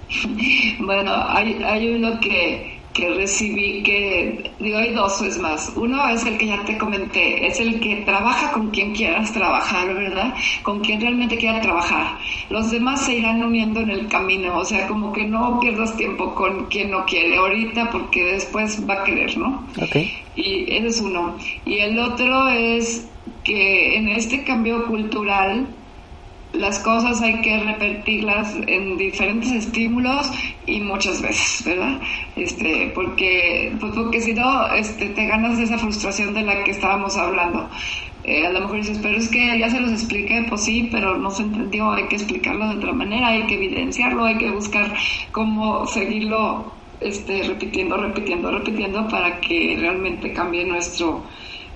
[0.79, 5.71] bueno, hay, hay uno que que recibí, que digo, hay dos es más.
[5.75, 9.93] Uno es el que ya te comenté, es el que trabaja con quien quieras trabajar,
[9.93, 10.33] ¿verdad?
[10.63, 12.17] Con quien realmente quiera trabajar.
[12.49, 16.33] Los demás se irán uniendo en el camino, o sea, como que no pierdas tiempo
[16.33, 19.67] con quien no quiere ahorita porque después va a querer, ¿no?
[19.79, 20.13] Okay.
[20.37, 21.35] Y ese es uno.
[21.65, 23.09] Y el otro es
[23.43, 25.67] que en este cambio cultural,
[26.57, 30.31] las cosas hay que repetirlas en diferentes estímulos
[30.65, 32.01] y muchas veces, ¿verdad?
[32.35, 37.17] Este, porque, pues porque si no, este, te ganas esa frustración de la que estábamos
[37.17, 37.69] hablando.
[38.23, 41.17] Eh, a lo mejor dices, pero es que ya se los expliqué, pues sí, pero
[41.17, 44.91] no se entendió, hay que explicarlo de otra manera, hay que evidenciarlo, hay que buscar
[45.31, 51.23] cómo seguirlo este, repitiendo, repitiendo, repitiendo para que realmente cambie nuestro,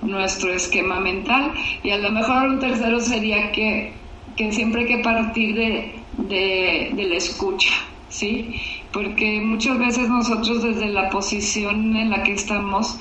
[0.02, 1.54] nuestro esquema mental.
[1.84, 3.99] Y a lo mejor un tercero sería que
[4.40, 5.96] que siempre hay que partir de,
[6.30, 7.74] de, la escucha,
[8.08, 8.56] ¿sí?
[8.94, 12.98] Porque muchas veces nosotros desde la posición en la que estamos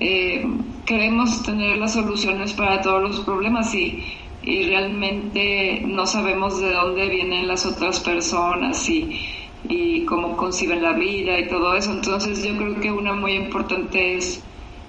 [0.00, 0.46] eh,
[0.86, 4.02] queremos tener las soluciones para todos los problemas y,
[4.42, 9.26] y realmente no sabemos de dónde vienen las otras personas y,
[9.68, 11.92] y cómo conciben la vida y todo eso.
[11.92, 14.42] Entonces yo creo que una muy importante es,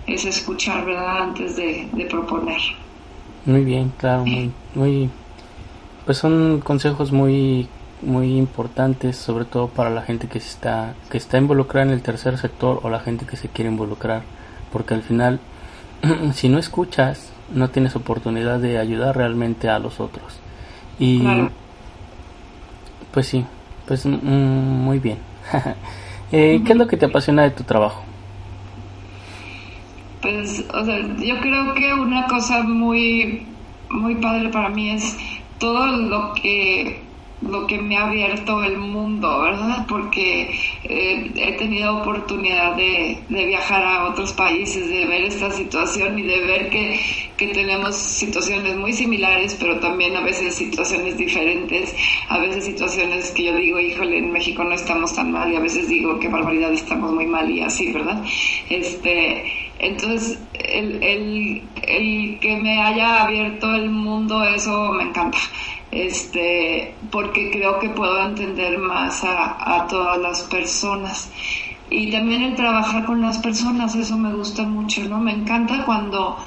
[0.07, 1.23] es escuchar, ¿verdad?
[1.23, 2.62] Antes de, de proponer.
[3.45, 5.09] Muy bien, claro, muy, muy
[6.05, 7.67] pues son consejos muy
[8.01, 12.38] muy importantes sobre todo para la gente que está que está involucrada en el tercer
[12.38, 14.21] sector o la gente que se quiere involucrar
[14.71, 15.39] porque al final
[16.33, 20.39] si no escuchas no tienes oportunidad de ayudar realmente a los otros.
[20.99, 21.23] Y
[23.12, 23.45] pues sí
[23.88, 25.17] pues mm, muy bien.
[26.31, 28.03] Eh, qué es lo que te apasiona de tu trabajo
[30.21, 33.47] pues o sea yo creo que una cosa muy
[33.89, 35.17] muy padre para mí es
[35.60, 37.09] todo lo que
[37.41, 39.86] lo que me ha abierto el mundo, ¿verdad?
[39.88, 40.52] Porque
[40.84, 46.39] eh, he tenido oportunidad de, viajar a otros países, de ver esta situación y de
[46.41, 46.99] ver que,
[47.38, 51.95] que, tenemos situaciones muy similares, pero también a veces situaciones diferentes,
[52.28, 55.62] a veces situaciones que yo digo, híjole, en México no estamos tan mal y a
[55.62, 58.23] veces digo, qué barbaridad, estamos muy mal y así, ¿verdad?
[58.69, 59.45] Este,
[59.80, 65.39] entonces, el, el, el que me haya abierto el mundo, eso me encanta
[65.91, 71.32] este, porque creo que puedo entender más a, todas las personas.
[71.89, 75.19] Y también el trabajar con las personas, eso me gusta mucho, ¿no?
[75.19, 76.38] Me encanta cuando,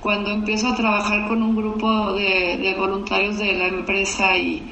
[0.00, 4.62] cuando empiezo a trabajar con un grupo de, voluntarios de la empresa y,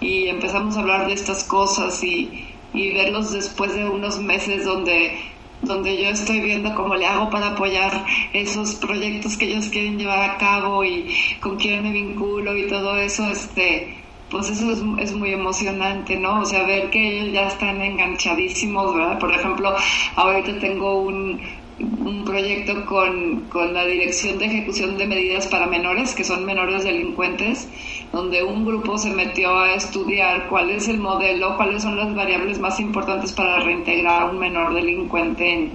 [0.00, 5.12] y, empezamos a hablar de estas cosas y, y verlos después de unos meses donde
[5.62, 10.30] donde yo estoy viendo cómo le hago para apoyar esos proyectos que ellos quieren llevar
[10.30, 13.96] a cabo y con quién me vinculo y todo eso, este,
[14.30, 16.40] pues eso es, es, muy emocionante, ¿no?
[16.40, 19.18] O sea, ver que ellos ya están enganchadísimos, ¿verdad?
[19.18, 19.74] Por ejemplo,
[20.16, 21.40] ahorita tengo un,
[21.80, 26.84] un proyecto con, con la Dirección de Ejecución de Medidas para Menores, que son menores
[26.84, 27.68] delincuentes,
[28.12, 32.58] donde un grupo se metió a estudiar cuál es el modelo, cuáles son las variables
[32.58, 35.70] más importantes para reintegrar a un menor delincuente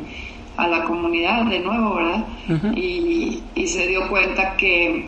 [0.58, 2.26] a la comunidad de nuevo, ¿verdad?
[2.76, 5.08] y, y se dio cuenta que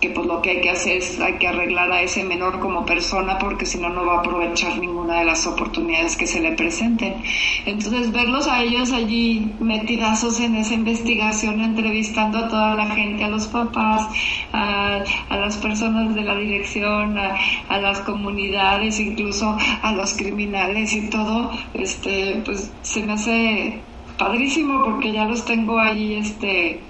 [0.00, 2.86] que pues lo que hay que hacer es hay que arreglar a ese menor como
[2.86, 6.52] persona porque si no no va a aprovechar ninguna de las oportunidades que se le
[6.52, 7.14] presenten.
[7.66, 13.28] Entonces verlos a ellos allí metidazos en esa investigación, entrevistando a toda la gente, a
[13.28, 14.08] los papás,
[14.52, 17.36] a, las personas de la dirección, a,
[17.68, 23.80] a, las comunidades, incluso a los criminales y todo, este pues se me hace
[24.18, 26.80] padrísimo porque ya los tengo ahí este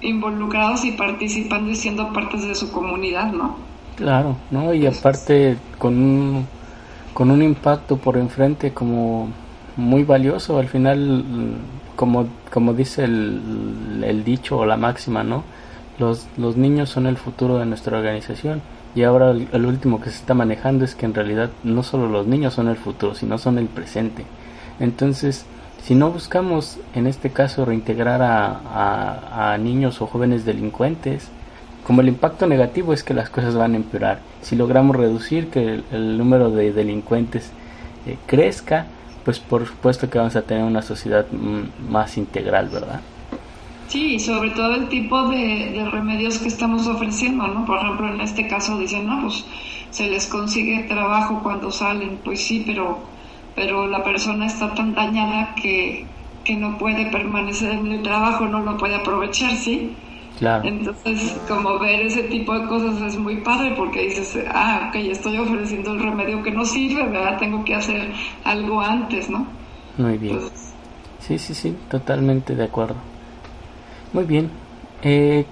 [0.00, 3.56] involucrados y participando y siendo partes de su comunidad, ¿no?
[3.96, 4.72] Claro, ¿no?
[4.72, 6.46] Y aparte con un,
[7.14, 9.28] con un impacto por enfrente como
[9.76, 11.24] muy valioso, al final,
[11.96, 15.42] como, como dice el, el dicho o la máxima, ¿no?
[15.98, 18.62] Los, los niños son el futuro de nuestra organización
[18.94, 22.26] y ahora el, último que se está manejando es que en realidad no solo los
[22.26, 24.24] niños son el futuro, sino son el presente.
[24.80, 25.44] Entonces,
[25.82, 31.28] si no buscamos, en este caso, reintegrar a, niños o jóvenes delincuentes,
[31.86, 34.20] como el impacto negativo es que las cosas van a empeorar.
[34.42, 37.50] Si logramos reducir que el, número de delincuentes
[38.06, 38.86] eh, crezca,
[39.24, 43.00] pues por supuesto que vamos a tener una sociedad mm, más integral, ¿verdad?
[43.88, 47.64] Sí, sobre todo el tipo de, de, remedios que estamos ofreciendo, ¿no?
[47.64, 49.46] Por ejemplo, en este caso dicen, no, pues
[49.90, 52.98] se les consigue trabajo cuando salen, pues sí, pero
[53.58, 56.06] pero la persona está tan dañada que,
[56.56, 59.94] no puede permanecer en el trabajo, no lo puede aprovechar, ¿sí?
[60.38, 60.66] Claro.
[60.66, 65.36] Entonces, como ver ese tipo de cosas es muy padre porque dices, ah, ok, estoy
[65.36, 67.38] ofreciendo el remedio que no sirve, ¿verdad?
[67.38, 68.12] Tengo que hacer
[68.44, 69.46] algo antes, ¿no?
[69.98, 70.40] Muy bien.
[71.18, 72.96] sí, sí, sí, totalmente de acuerdo.
[74.14, 74.50] Muy bien.
[75.02, 75.44] Eh,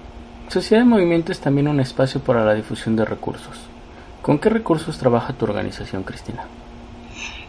[0.47, 3.67] Sociedad de Movimiento es también un espacio para la difusión de recursos.
[4.23, 6.45] ¿Con qué recursos trabaja tu organización, Cristina?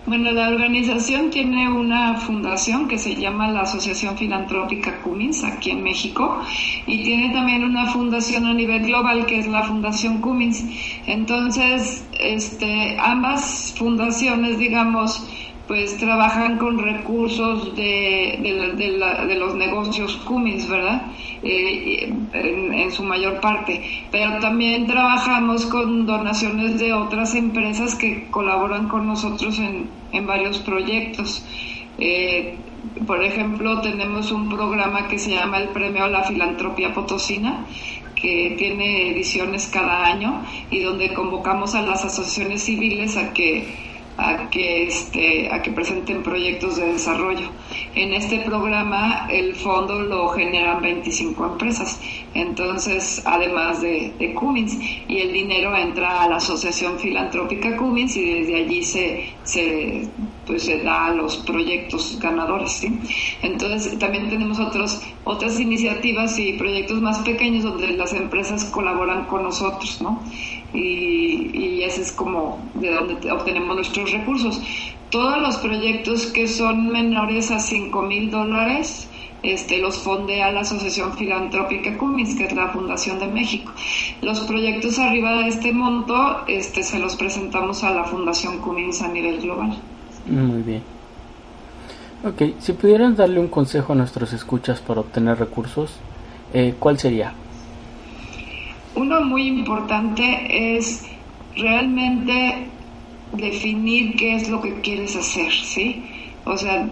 [0.07, 5.83] Bueno, la organización tiene una fundación que se llama la Asociación Filantrópica Cummins aquí en
[5.83, 6.41] México
[6.87, 10.65] y tiene también una fundación a nivel global que es la Fundación Cummins.
[11.07, 15.29] Entonces, este, ambas fundaciones, digamos,
[15.69, 21.03] pues trabajan con recursos de, de, los negocios Cummins, ¿verdad?
[21.43, 23.83] Eh, en, su mayor parte.
[24.11, 30.59] Pero también trabajamos con donaciones de otras empresas que colaboran con nosotros en, en varios
[30.59, 31.45] proyectos.
[31.99, 32.57] Eh,
[33.07, 37.67] por ejemplo, tenemos un programa que se llama el Premio a la Filantropía Potosina,
[38.15, 43.88] que tiene ediciones cada año y donde convocamos a las asociaciones civiles a que
[44.19, 47.47] a que, este, a que presenten proyectos de desarrollo.
[47.95, 52.01] En este programa el fondo lo generan 25 empresas,
[52.35, 54.77] entonces además de, de Cummins,
[55.09, 60.09] y el dinero entra a la Asociación Filantrópica Cummins y desde allí se, se,
[60.49, 62.73] pues, se da a los proyectos ganadores.
[62.73, 62.99] ¿sí?
[63.43, 69.45] Entonces también tenemos otros, otras iniciativas y proyectos más pequeños donde las empresas colaboran con
[69.45, 70.21] nosotros, ¿no?
[70.75, 74.61] y, ese es como de donde obtenemos nuestros recursos.
[75.11, 79.09] Todos los proyectos que son menores a 5 mil dólares,
[79.43, 83.73] este, los fondea la Asociación Filantrópica Cummins, que es la Fundación de México.
[84.21, 89.09] Los proyectos arriba de este monto este, se los presentamos a la Fundación Cummins a
[89.09, 89.81] nivel global.
[90.29, 90.83] Muy bien.
[92.25, 95.93] Ok, si pudieran darle un consejo a nuestros escuchas para obtener recursos,
[96.53, 97.33] eh, ¿cuál sería?
[98.97, 101.05] Uno muy importante es
[101.57, 102.67] realmente
[103.33, 106.05] definir qué es lo que quieres hacer, ¿sí?
[106.45, 106.89] O sea,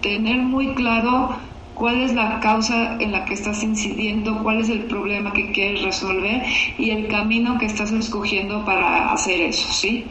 [0.00, 1.36] tener muy claro
[1.74, 5.82] cuál es la causa en la que estás incidiendo, cuál es el problema que quieres
[5.82, 6.42] resolver
[6.78, 10.04] y el camino que estás escogiendo para hacer eso, ¿sí?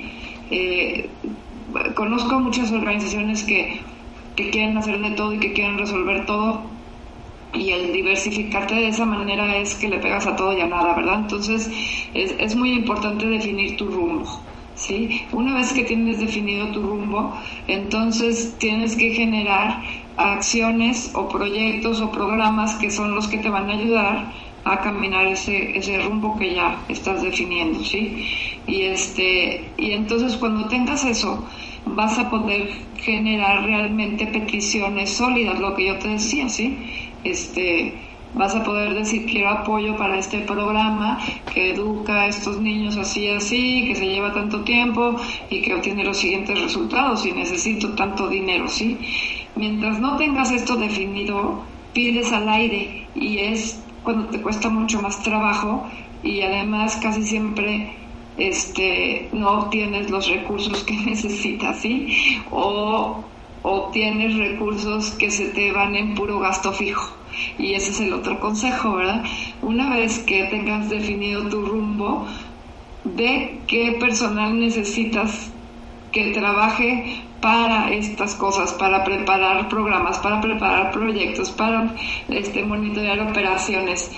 [0.51, 1.09] Eh,
[1.95, 3.79] conozco muchas organizaciones que,
[4.35, 6.61] que quieren hacer de todo y que quieren resolver todo
[7.53, 10.95] y el diversificarte de esa manera es que le pegas a todo y a nada,
[10.95, 11.19] ¿verdad?
[11.19, 11.69] Entonces
[12.13, 14.25] es, es muy importante definir tu rumbo.
[14.75, 15.21] ¿Sí?
[15.31, 19.83] Una vez que tienes definido tu rumbo, entonces tienes que generar
[20.17, 24.33] acciones o proyectos o programas que son los que te van a ayudar
[24.65, 28.27] a caminar ese, ese rumbo que ya estás definiendo, ¿sí?
[28.65, 31.45] Y este, y entonces cuando tengas eso,
[31.85, 36.77] vas a poder generar realmente peticiones sólidas, lo que yo te decía, ¿sí?
[37.23, 37.93] Este,
[38.33, 41.19] vas a poder decir quiero apoyo para este programa
[41.53, 45.15] que educa a estos niños así así, que se lleva tanto tiempo
[45.49, 48.97] y que obtiene los siguientes resultados y necesito tanto dinero, ¿sí?
[49.55, 51.63] Mientras no tengas esto definido,
[51.93, 55.87] pides al aire y es cuando te cuesta mucho más trabajo
[56.23, 58.02] y además casi siempre
[58.37, 62.41] este no obtienes los recursos que necesitas, ¿sí?
[62.51, 63.23] O
[63.63, 67.11] o tienes recursos que se te van en puro gasto fijo.
[67.57, 69.23] Y ese es el otro consejo, ¿verdad?
[69.61, 72.27] Una vez que tengas definido tu rumbo,
[73.05, 75.49] ve qué personal necesitas
[76.11, 81.95] que trabaje para estas cosas, para preparar programas, para preparar proyectos, para
[82.29, 84.11] este, monitorear operaciones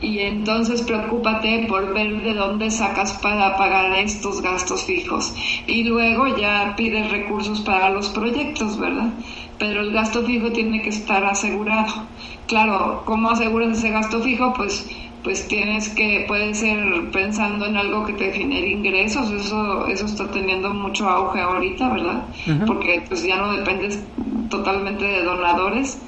[0.00, 5.34] y entonces preocúpate por ver de dónde sacas para pagar estos gastos fijos
[5.66, 9.10] y luego ya pides recursos para los proyectos, ¿verdad?
[9.58, 12.06] Pero el gasto fijo tiene que estar asegurado.
[12.46, 14.54] Claro, ¿cómo aseguras ese gasto fijo?
[14.54, 14.88] Pues
[15.22, 20.30] pues tienes que, puede ser pensando en algo que te genere ingresos, eso, eso está
[20.30, 22.24] teniendo mucho auge ahorita, ¿verdad?
[22.66, 24.02] Porque pues ya no dependes
[24.48, 26.00] totalmente de donadores,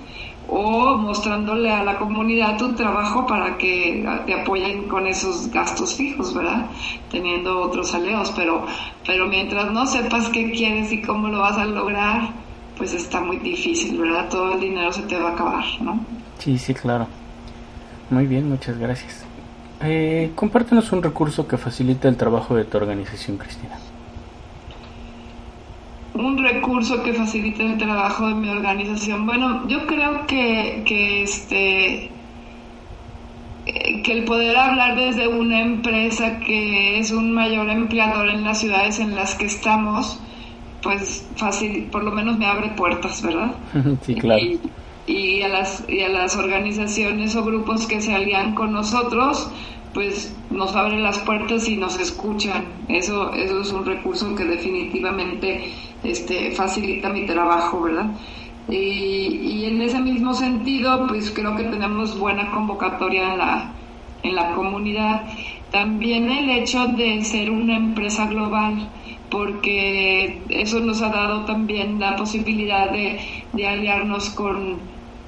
[0.55, 6.35] o mostrándole a la comunidad tu trabajo para que te apoyen con esos gastos fijos,
[6.35, 6.67] ¿verdad?
[7.11, 8.67] Teniendo otros aleos, pero,
[9.07, 12.29] pero mientras no sepas qué quieres y cómo lo vas a lograr,
[12.77, 14.29] pues está muy difícil, ¿verdad?
[14.29, 16.05] Todo el dinero se te va a acabar, ¿no?
[16.39, 17.07] Sí, sí, claro.
[18.11, 19.25] Muy bien, muchas gracias.
[19.81, 23.79] Eh, compártenos un recurso que facilite el trabajo de tu organización, Cristina
[26.15, 29.27] un recurso que facilite el trabajo de mi organización.
[29.27, 32.11] Bueno, yo creo que, que este
[33.65, 38.59] eh, que el poder hablar desde una empresa que es un mayor empleador en las
[38.59, 40.19] ciudades en las que estamos,
[40.83, 43.55] pues fácil, por lo menos me abre puertas, ¿verdad?
[44.03, 44.43] Sí, claro.
[45.07, 49.51] Y, a las, y a las organizaciones o grupos que se alían con nosotros,
[49.95, 52.65] pues nos abren las puertas y nos escuchan.
[52.89, 55.73] Eso, eso es un recurso que definitivamente
[56.05, 58.11] este, facilita mi trabajo, ¿verdad?
[58.69, 63.73] Y, y, en ese mismo sentido, pues creo que tenemos buena convocatoria en la,
[64.23, 65.23] en la comunidad.
[65.71, 68.89] También el hecho de ser una empresa global,
[69.31, 73.19] porque eso nos ha dado también la posibilidad de,
[73.53, 74.79] de aliarnos con,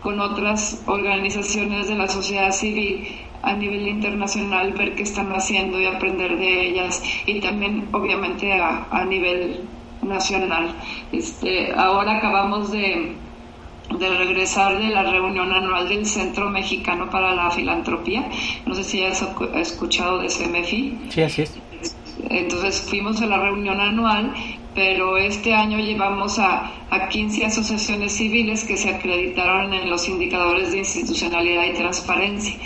[0.02, 3.08] con otras organizaciones de la sociedad civil
[3.42, 8.86] a nivel internacional, ver qué están haciendo y aprender de ellas y también obviamente a,
[8.90, 9.60] a nivel
[10.04, 10.74] nacional.
[11.12, 13.16] Este, ahora acabamos de,
[13.98, 18.28] de regresar de la reunión anual del Centro Mexicano para la Filantropía.
[18.66, 19.24] No sé si has
[19.56, 20.98] escuchado de CMFI.
[21.10, 21.58] Sí, así es.
[22.30, 24.32] Entonces fuimos a la reunión anual,
[24.74, 30.72] pero este año llevamos a, a 15 asociaciones civiles que se acreditaron en los indicadores
[30.72, 32.56] de institucionalidad y transparencia.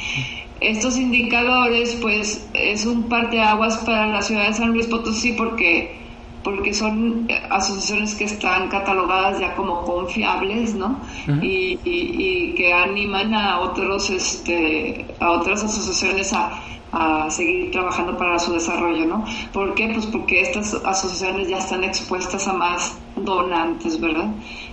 [0.61, 5.97] Estos indicadores, pues, es un parteaguas para la ciudad de San Luis Potosí porque,
[6.43, 11.01] porque son asociaciones que están catalogadas ya como confiables, ¿no?
[11.43, 16.63] y, y, que animan a otros, este, a otras asociaciones a,
[16.93, 19.25] a seguir trabajando para su desarrollo, ¿no?
[19.53, 19.91] ¿Por qué?
[19.93, 24.31] Pues porque estas asociaciones ya están expuestas a más donantes, ¿verdad?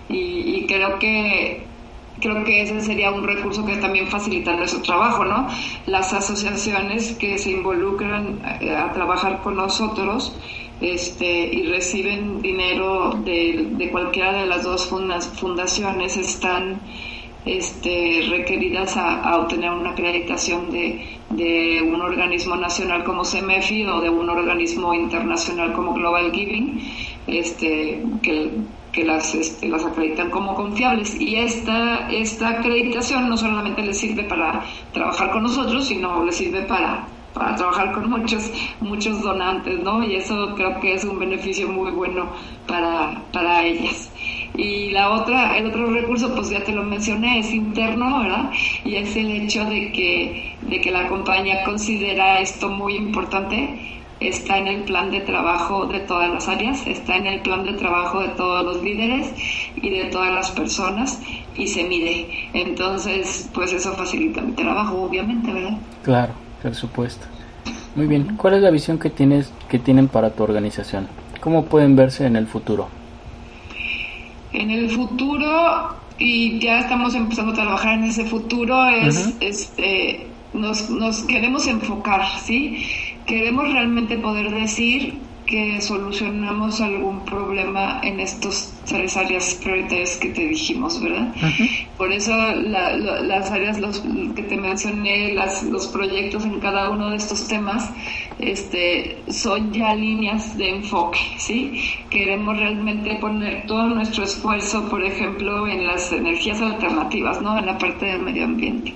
[0.10, 1.75] Y, y creo que
[2.26, 5.48] creo que ese sería un recurso que también facilita nuestro trabajo, ¿no?
[5.86, 10.36] Las asociaciones que se involucran eh, a, trabajar con nosotros
[10.82, 16.82] este, y reciben dinero de, de cualquiera de las dos fundaciones están
[17.46, 24.10] este, requeridas a, obtener una acreditación de, de, un organismo nacional como CEMEFI o de
[24.10, 26.82] un organismo internacional como Global Giving,
[27.28, 28.50] este, que
[28.96, 31.20] que las, este, las acreditan como confiables.
[31.20, 36.62] Y esta, esta acreditación no solamente les sirve para trabajar con nosotros, sino les sirve
[36.62, 40.02] para, para trabajar con muchos, muchos donantes, ¿no?
[40.02, 42.30] Y eso creo que es un beneficio muy bueno
[42.66, 44.10] para, para ellas.
[44.56, 48.50] Y la otra, el otro recurso, pues ya te lo mencioné, es interno, ¿verdad?
[48.86, 53.96] Y es el hecho de que, de que la compañía considera esto muy importante
[54.28, 57.74] está en el plan de trabajo de todas las áreas, está en el plan de
[57.74, 59.32] trabajo de todos los líderes
[59.76, 61.20] y de todas las personas
[61.56, 62.28] y se mide.
[62.54, 65.78] Entonces, pues eso facilita mi trabajo, obviamente, ¿verdad?
[66.04, 67.26] Claro, por supuesto.
[67.96, 71.08] Muy bien, ¿cuál es la visión que tienes que tienen para tu organización?
[71.40, 72.90] ¿Cómo pueden verse en el futuro?
[74.52, 80.90] En el futuro y ya estamos empezando a trabajar en ese futuro es este nos,
[80.90, 82.86] nos queremos enfocar, ¿sí?
[83.26, 90.48] Queremos realmente poder decir que solucionamos algún problema en estos tres áreas prioritarias que te
[90.48, 91.34] dijimos, ¿verdad?
[91.98, 94.02] Por eso las áreas los,
[94.36, 97.90] que te mencioné, las, los proyectos en cada uno de estos temas,
[98.40, 101.82] este, son ya líneas de enfoque, ¿sí?
[102.10, 107.58] Queremos realmente poner todo nuestro esfuerzo, por ejemplo, en las energías alternativas, ¿no?
[107.58, 108.94] En la parte del medio ambiente.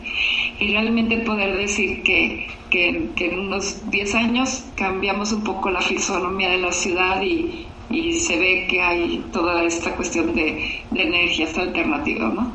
[0.59, 5.81] Y realmente poder decir que, que, que en unos 10 años cambiamos un poco la
[5.81, 11.01] fisonomía de la ciudad y, y se ve que hay toda esta cuestión de, de
[11.01, 12.51] energías alternativas, ¿no?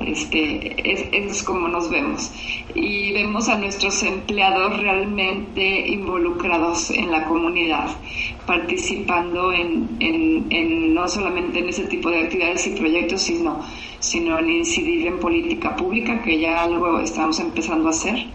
[0.00, 2.30] Este, es, es, como nos vemos.
[2.74, 7.88] Y vemos a nuestros empleados realmente involucrados en la comunidad,
[8.46, 13.60] participando en, en, en, no solamente en ese tipo de actividades y proyectos, sino,
[13.98, 18.26] sino en incidir en política pública, que ya algo estamos empezando a hacer.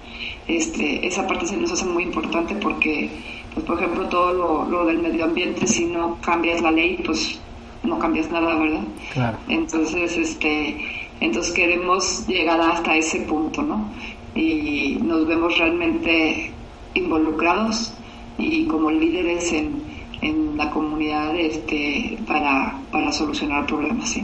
[0.48, 3.10] Este, esa parte se nos hace muy importante porque
[3.54, 7.40] pues por ejemplo todo lo, del medio ambiente, si no cambias la ley, pues
[7.84, 8.84] no cambias nada, ¿verdad?
[9.14, 9.38] Claro.
[9.50, 10.78] Entonces, este,
[11.20, 13.90] entonces queremos llegar hasta ese punto, ¿no?
[14.36, 16.52] Y nos vemos realmente
[16.94, 17.94] involucrados
[18.38, 19.84] y como líderes en,
[20.22, 24.24] en la comunidad este, para, para solucionar problemas, ¿sí?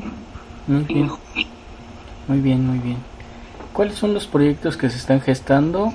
[0.67, 1.09] Muy bien.
[2.27, 2.97] Muy bien, muy bien.
[3.73, 5.93] ¿Cuáles son los proyectos que se están gestando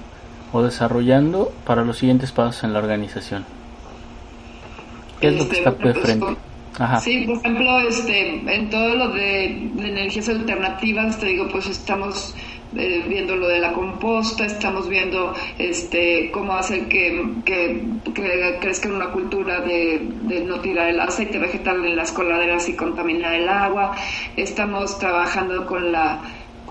[0.53, 3.45] o desarrollando para los siguientes pasos en la organización?
[5.21, 6.37] ¿Qué es lo que este, está de frente?
[6.79, 7.01] Ajá.
[7.01, 12.35] Sí, por ejemplo, este, en todo lo de, energías alternativas, te digo, pues estamos
[12.75, 17.85] eh, viendo lo de la composta, estamos viendo este, cómo hacer que, que,
[18.15, 22.75] que crezca una cultura de, de, no tirar el aceite vegetal en las coladeras y
[22.75, 23.95] contaminar el agua,
[24.37, 26.23] estamos trabajando con la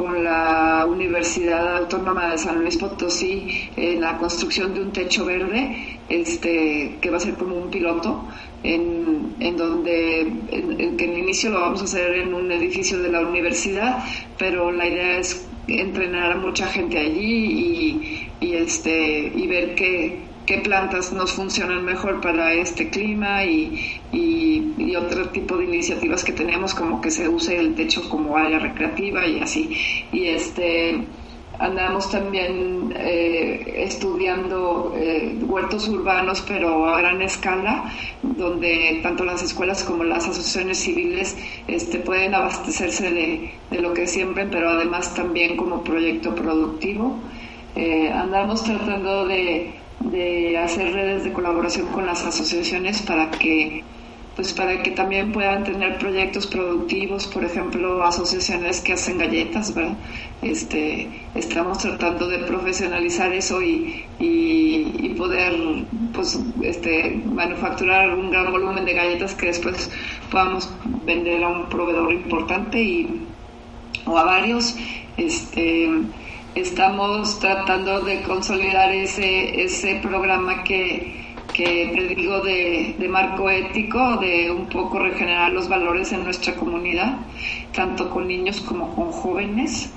[0.02, 6.00] con la Universidad Autónoma de San Luis Potosí en la construcción de un techo verde,
[6.10, 8.24] este, que va a ser como un piloto,
[8.64, 13.22] en, en donde en, el inicio lo vamos a hacer en un edificio de la
[13.22, 14.04] universidad,
[14.40, 20.58] pero la idea es entrenar a mucha gente allí y este y ver qué qué
[20.58, 26.74] plantas nos funcionan mejor para este clima y, y, otro tipo de iniciativas que tenemos
[26.74, 29.78] como que se use el techo como área recreativa y así.
[30.12, 31.06] Y este
[31.58, 37.86] andamos también eh, estudiando eh, huertos urbanos pero a gran escala
[38.22, 41.38] donde tanto las escuelas como las asociaciones civiles
[41.68, 47.18] este, pueden abastecerse de, de lo que siembren pero además también como proyecto productivo.
[47.74, 53.84] Eh, andamos tratando de de hacer redes de colaboración con las asociaciones para que
[54.36, 59.98] pues para que también puedan tener proyectos productivos, por ejemplo, asociaciones que hacen galletas, ¿verdad?
[60.42, 68.86] Este, estamos tratando de profesionalizar eso y, y, poder pues, este, manufacturar un gran volumen
[68.86, 69.92] de galletas que después
[70.32, 70.74] podamos
[71.06, 73.28] vender a un proveedor importante y,
[74.06, 74.76] o a varios.
[75.18, 75.90] Este,
[76.56, 84.52] estamos tratando de consolidar ese, ese programa que, que predigo de, de, marco ético, de
[84.52, 87.18] un poco regenerar los valores en nuestra comunidad,
[87.74, 89.92] tanto con niños como con jóvenes.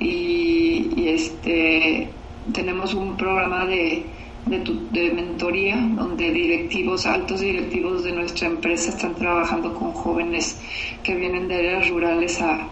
[0.00, 2.08] Y, este,
[2.52, 4.04] tenemos un programa de,
[4.46, 10.60] de, mentoría donde directivos, altos directivos de nuestra empresa están trabajando con jóvenes
[11.04, 12.66] que vienen de áreas rurales a,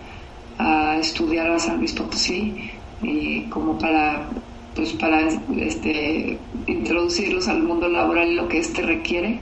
[0.58, 2.70] a estudiar a San Luis Potosí
[3.02, 4.28] y como para
[4.74, 9.40] pues para este, introducirlos al mundo laboral y lo que éste requiere.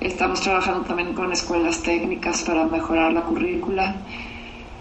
[0.00, 3.96] Estamos trabajando también con escuelas técnicas para mejorar la currícula.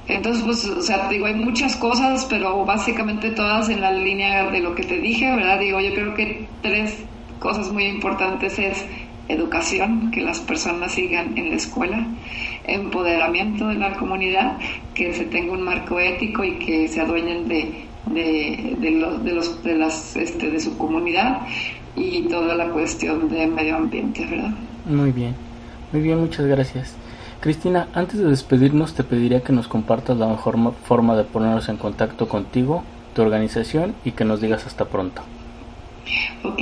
[0.07, 4.59] Entonces, pues, o sea, digo, hay muchas cosas, pero básicamente todas en la línea de
[4.59, 5.59] lo que te dije, ¿verdad?
[5.59, 7.03] Digo, yo creo que tres
[7.39, 8.85] cosas muy importantes es
[9.29, 12.07] educación, que las personas sigan en la escuela,
[12.65, 14.57] empoderamiento de la comunidad,
[14.93, 19.31] que se tenga un marco ético y que se adueñen de, de, de, los, de,
[19.33, 21.41] los, de, las, este, de su comunidad
[21.95, 24.51] y toda la cuestión de medio ambiente, ¿verdad?
[24.85, 25.35] Muy bien,
[25.91, 26.95] muy bien, muchas gracias.
[27.39, 31.77] Cristina, antes de despedirnos te pediría que nos compartas la mejor forma de ponernos en
[31.77, 35.21] contacto contigo, tu organización y que nos digas hasta pronto.
[36.43, 36.61] Ok,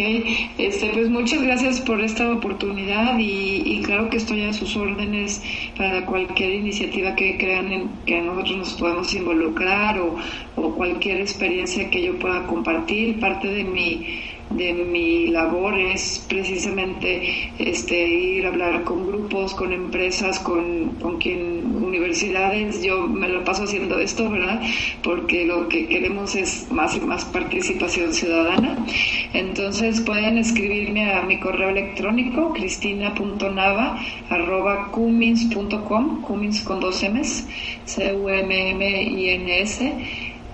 [0.58, 5.42] este, pues muchas gracias por esta oportunidad y, claro que estoy a sus órdenes
[5.78, 10.16] para cualquier iniciativa que crean en que nosotros nos podemos involucrar o,
[10.56, 13.20] o cualquier experiencia que yo pueda compartir.
[13.20, 14.20] Parte de mi
[14.50, 21.18] de mi labor es precisamente este ir a hablar con grupos, con empresas, con, con
[21.18, 22.82] quien universidades.
[22.84, 24.62] Yo me lo paso haciendo esto, ¿verdad?
[25.04, 28.86] Porque lo que queremos es más y más participación ciudadana.
[29.34, 37.48] Entonces pueden escribirme a mi correo electrónico cristina.nava arroba cumins.com, cumins con dos M's,
[37.86, 39.06] C-U-M-M-I-N-S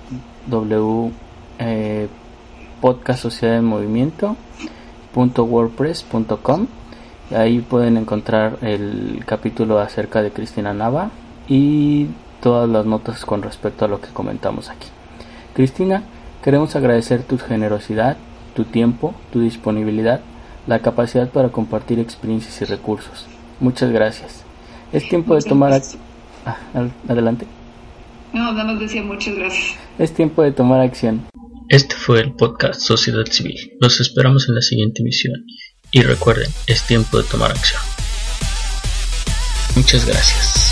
[5.17, 6.67] Eh, podcast Sociedad en Movimiento wordpress.com
[7.35, 11.11] ahí pueden encontrar el capítulo acerca de Cristina Nava
[11.49, 12.07] y
[12.41, 14.89] todas las notas con respecto a lo que comentamos aquí.
[15.55, 16.03] Cristina,
[16.43, 18.17] queremos agradecer tu generosidad,
[18.55, 20.21] tu tiempo, tu disponibilidad,
[20.67, 23.27] la capacidad para compartir experiencias y recursos.
[23.61, 24.45] Muchas gracias.
[24.93, 25.81] Es tiempo de tomar...
[26.45, 26.59] Ah,
[27.09, 27.47] adelante.
[28.33, 29.77] No, no nos decía muchas gracias.
[29.99, 31.23] Es tiempo de tomar acción.
[31.69, 33.73] Este fue el podcast Sociedad Civil.
[33.81, 35.45] Los esperamos en la siguiente emisión.
[35.91, 37.81] Y recuerden, es tiempo de tomar acción.
[39.75, 40.66] Muchas gracias.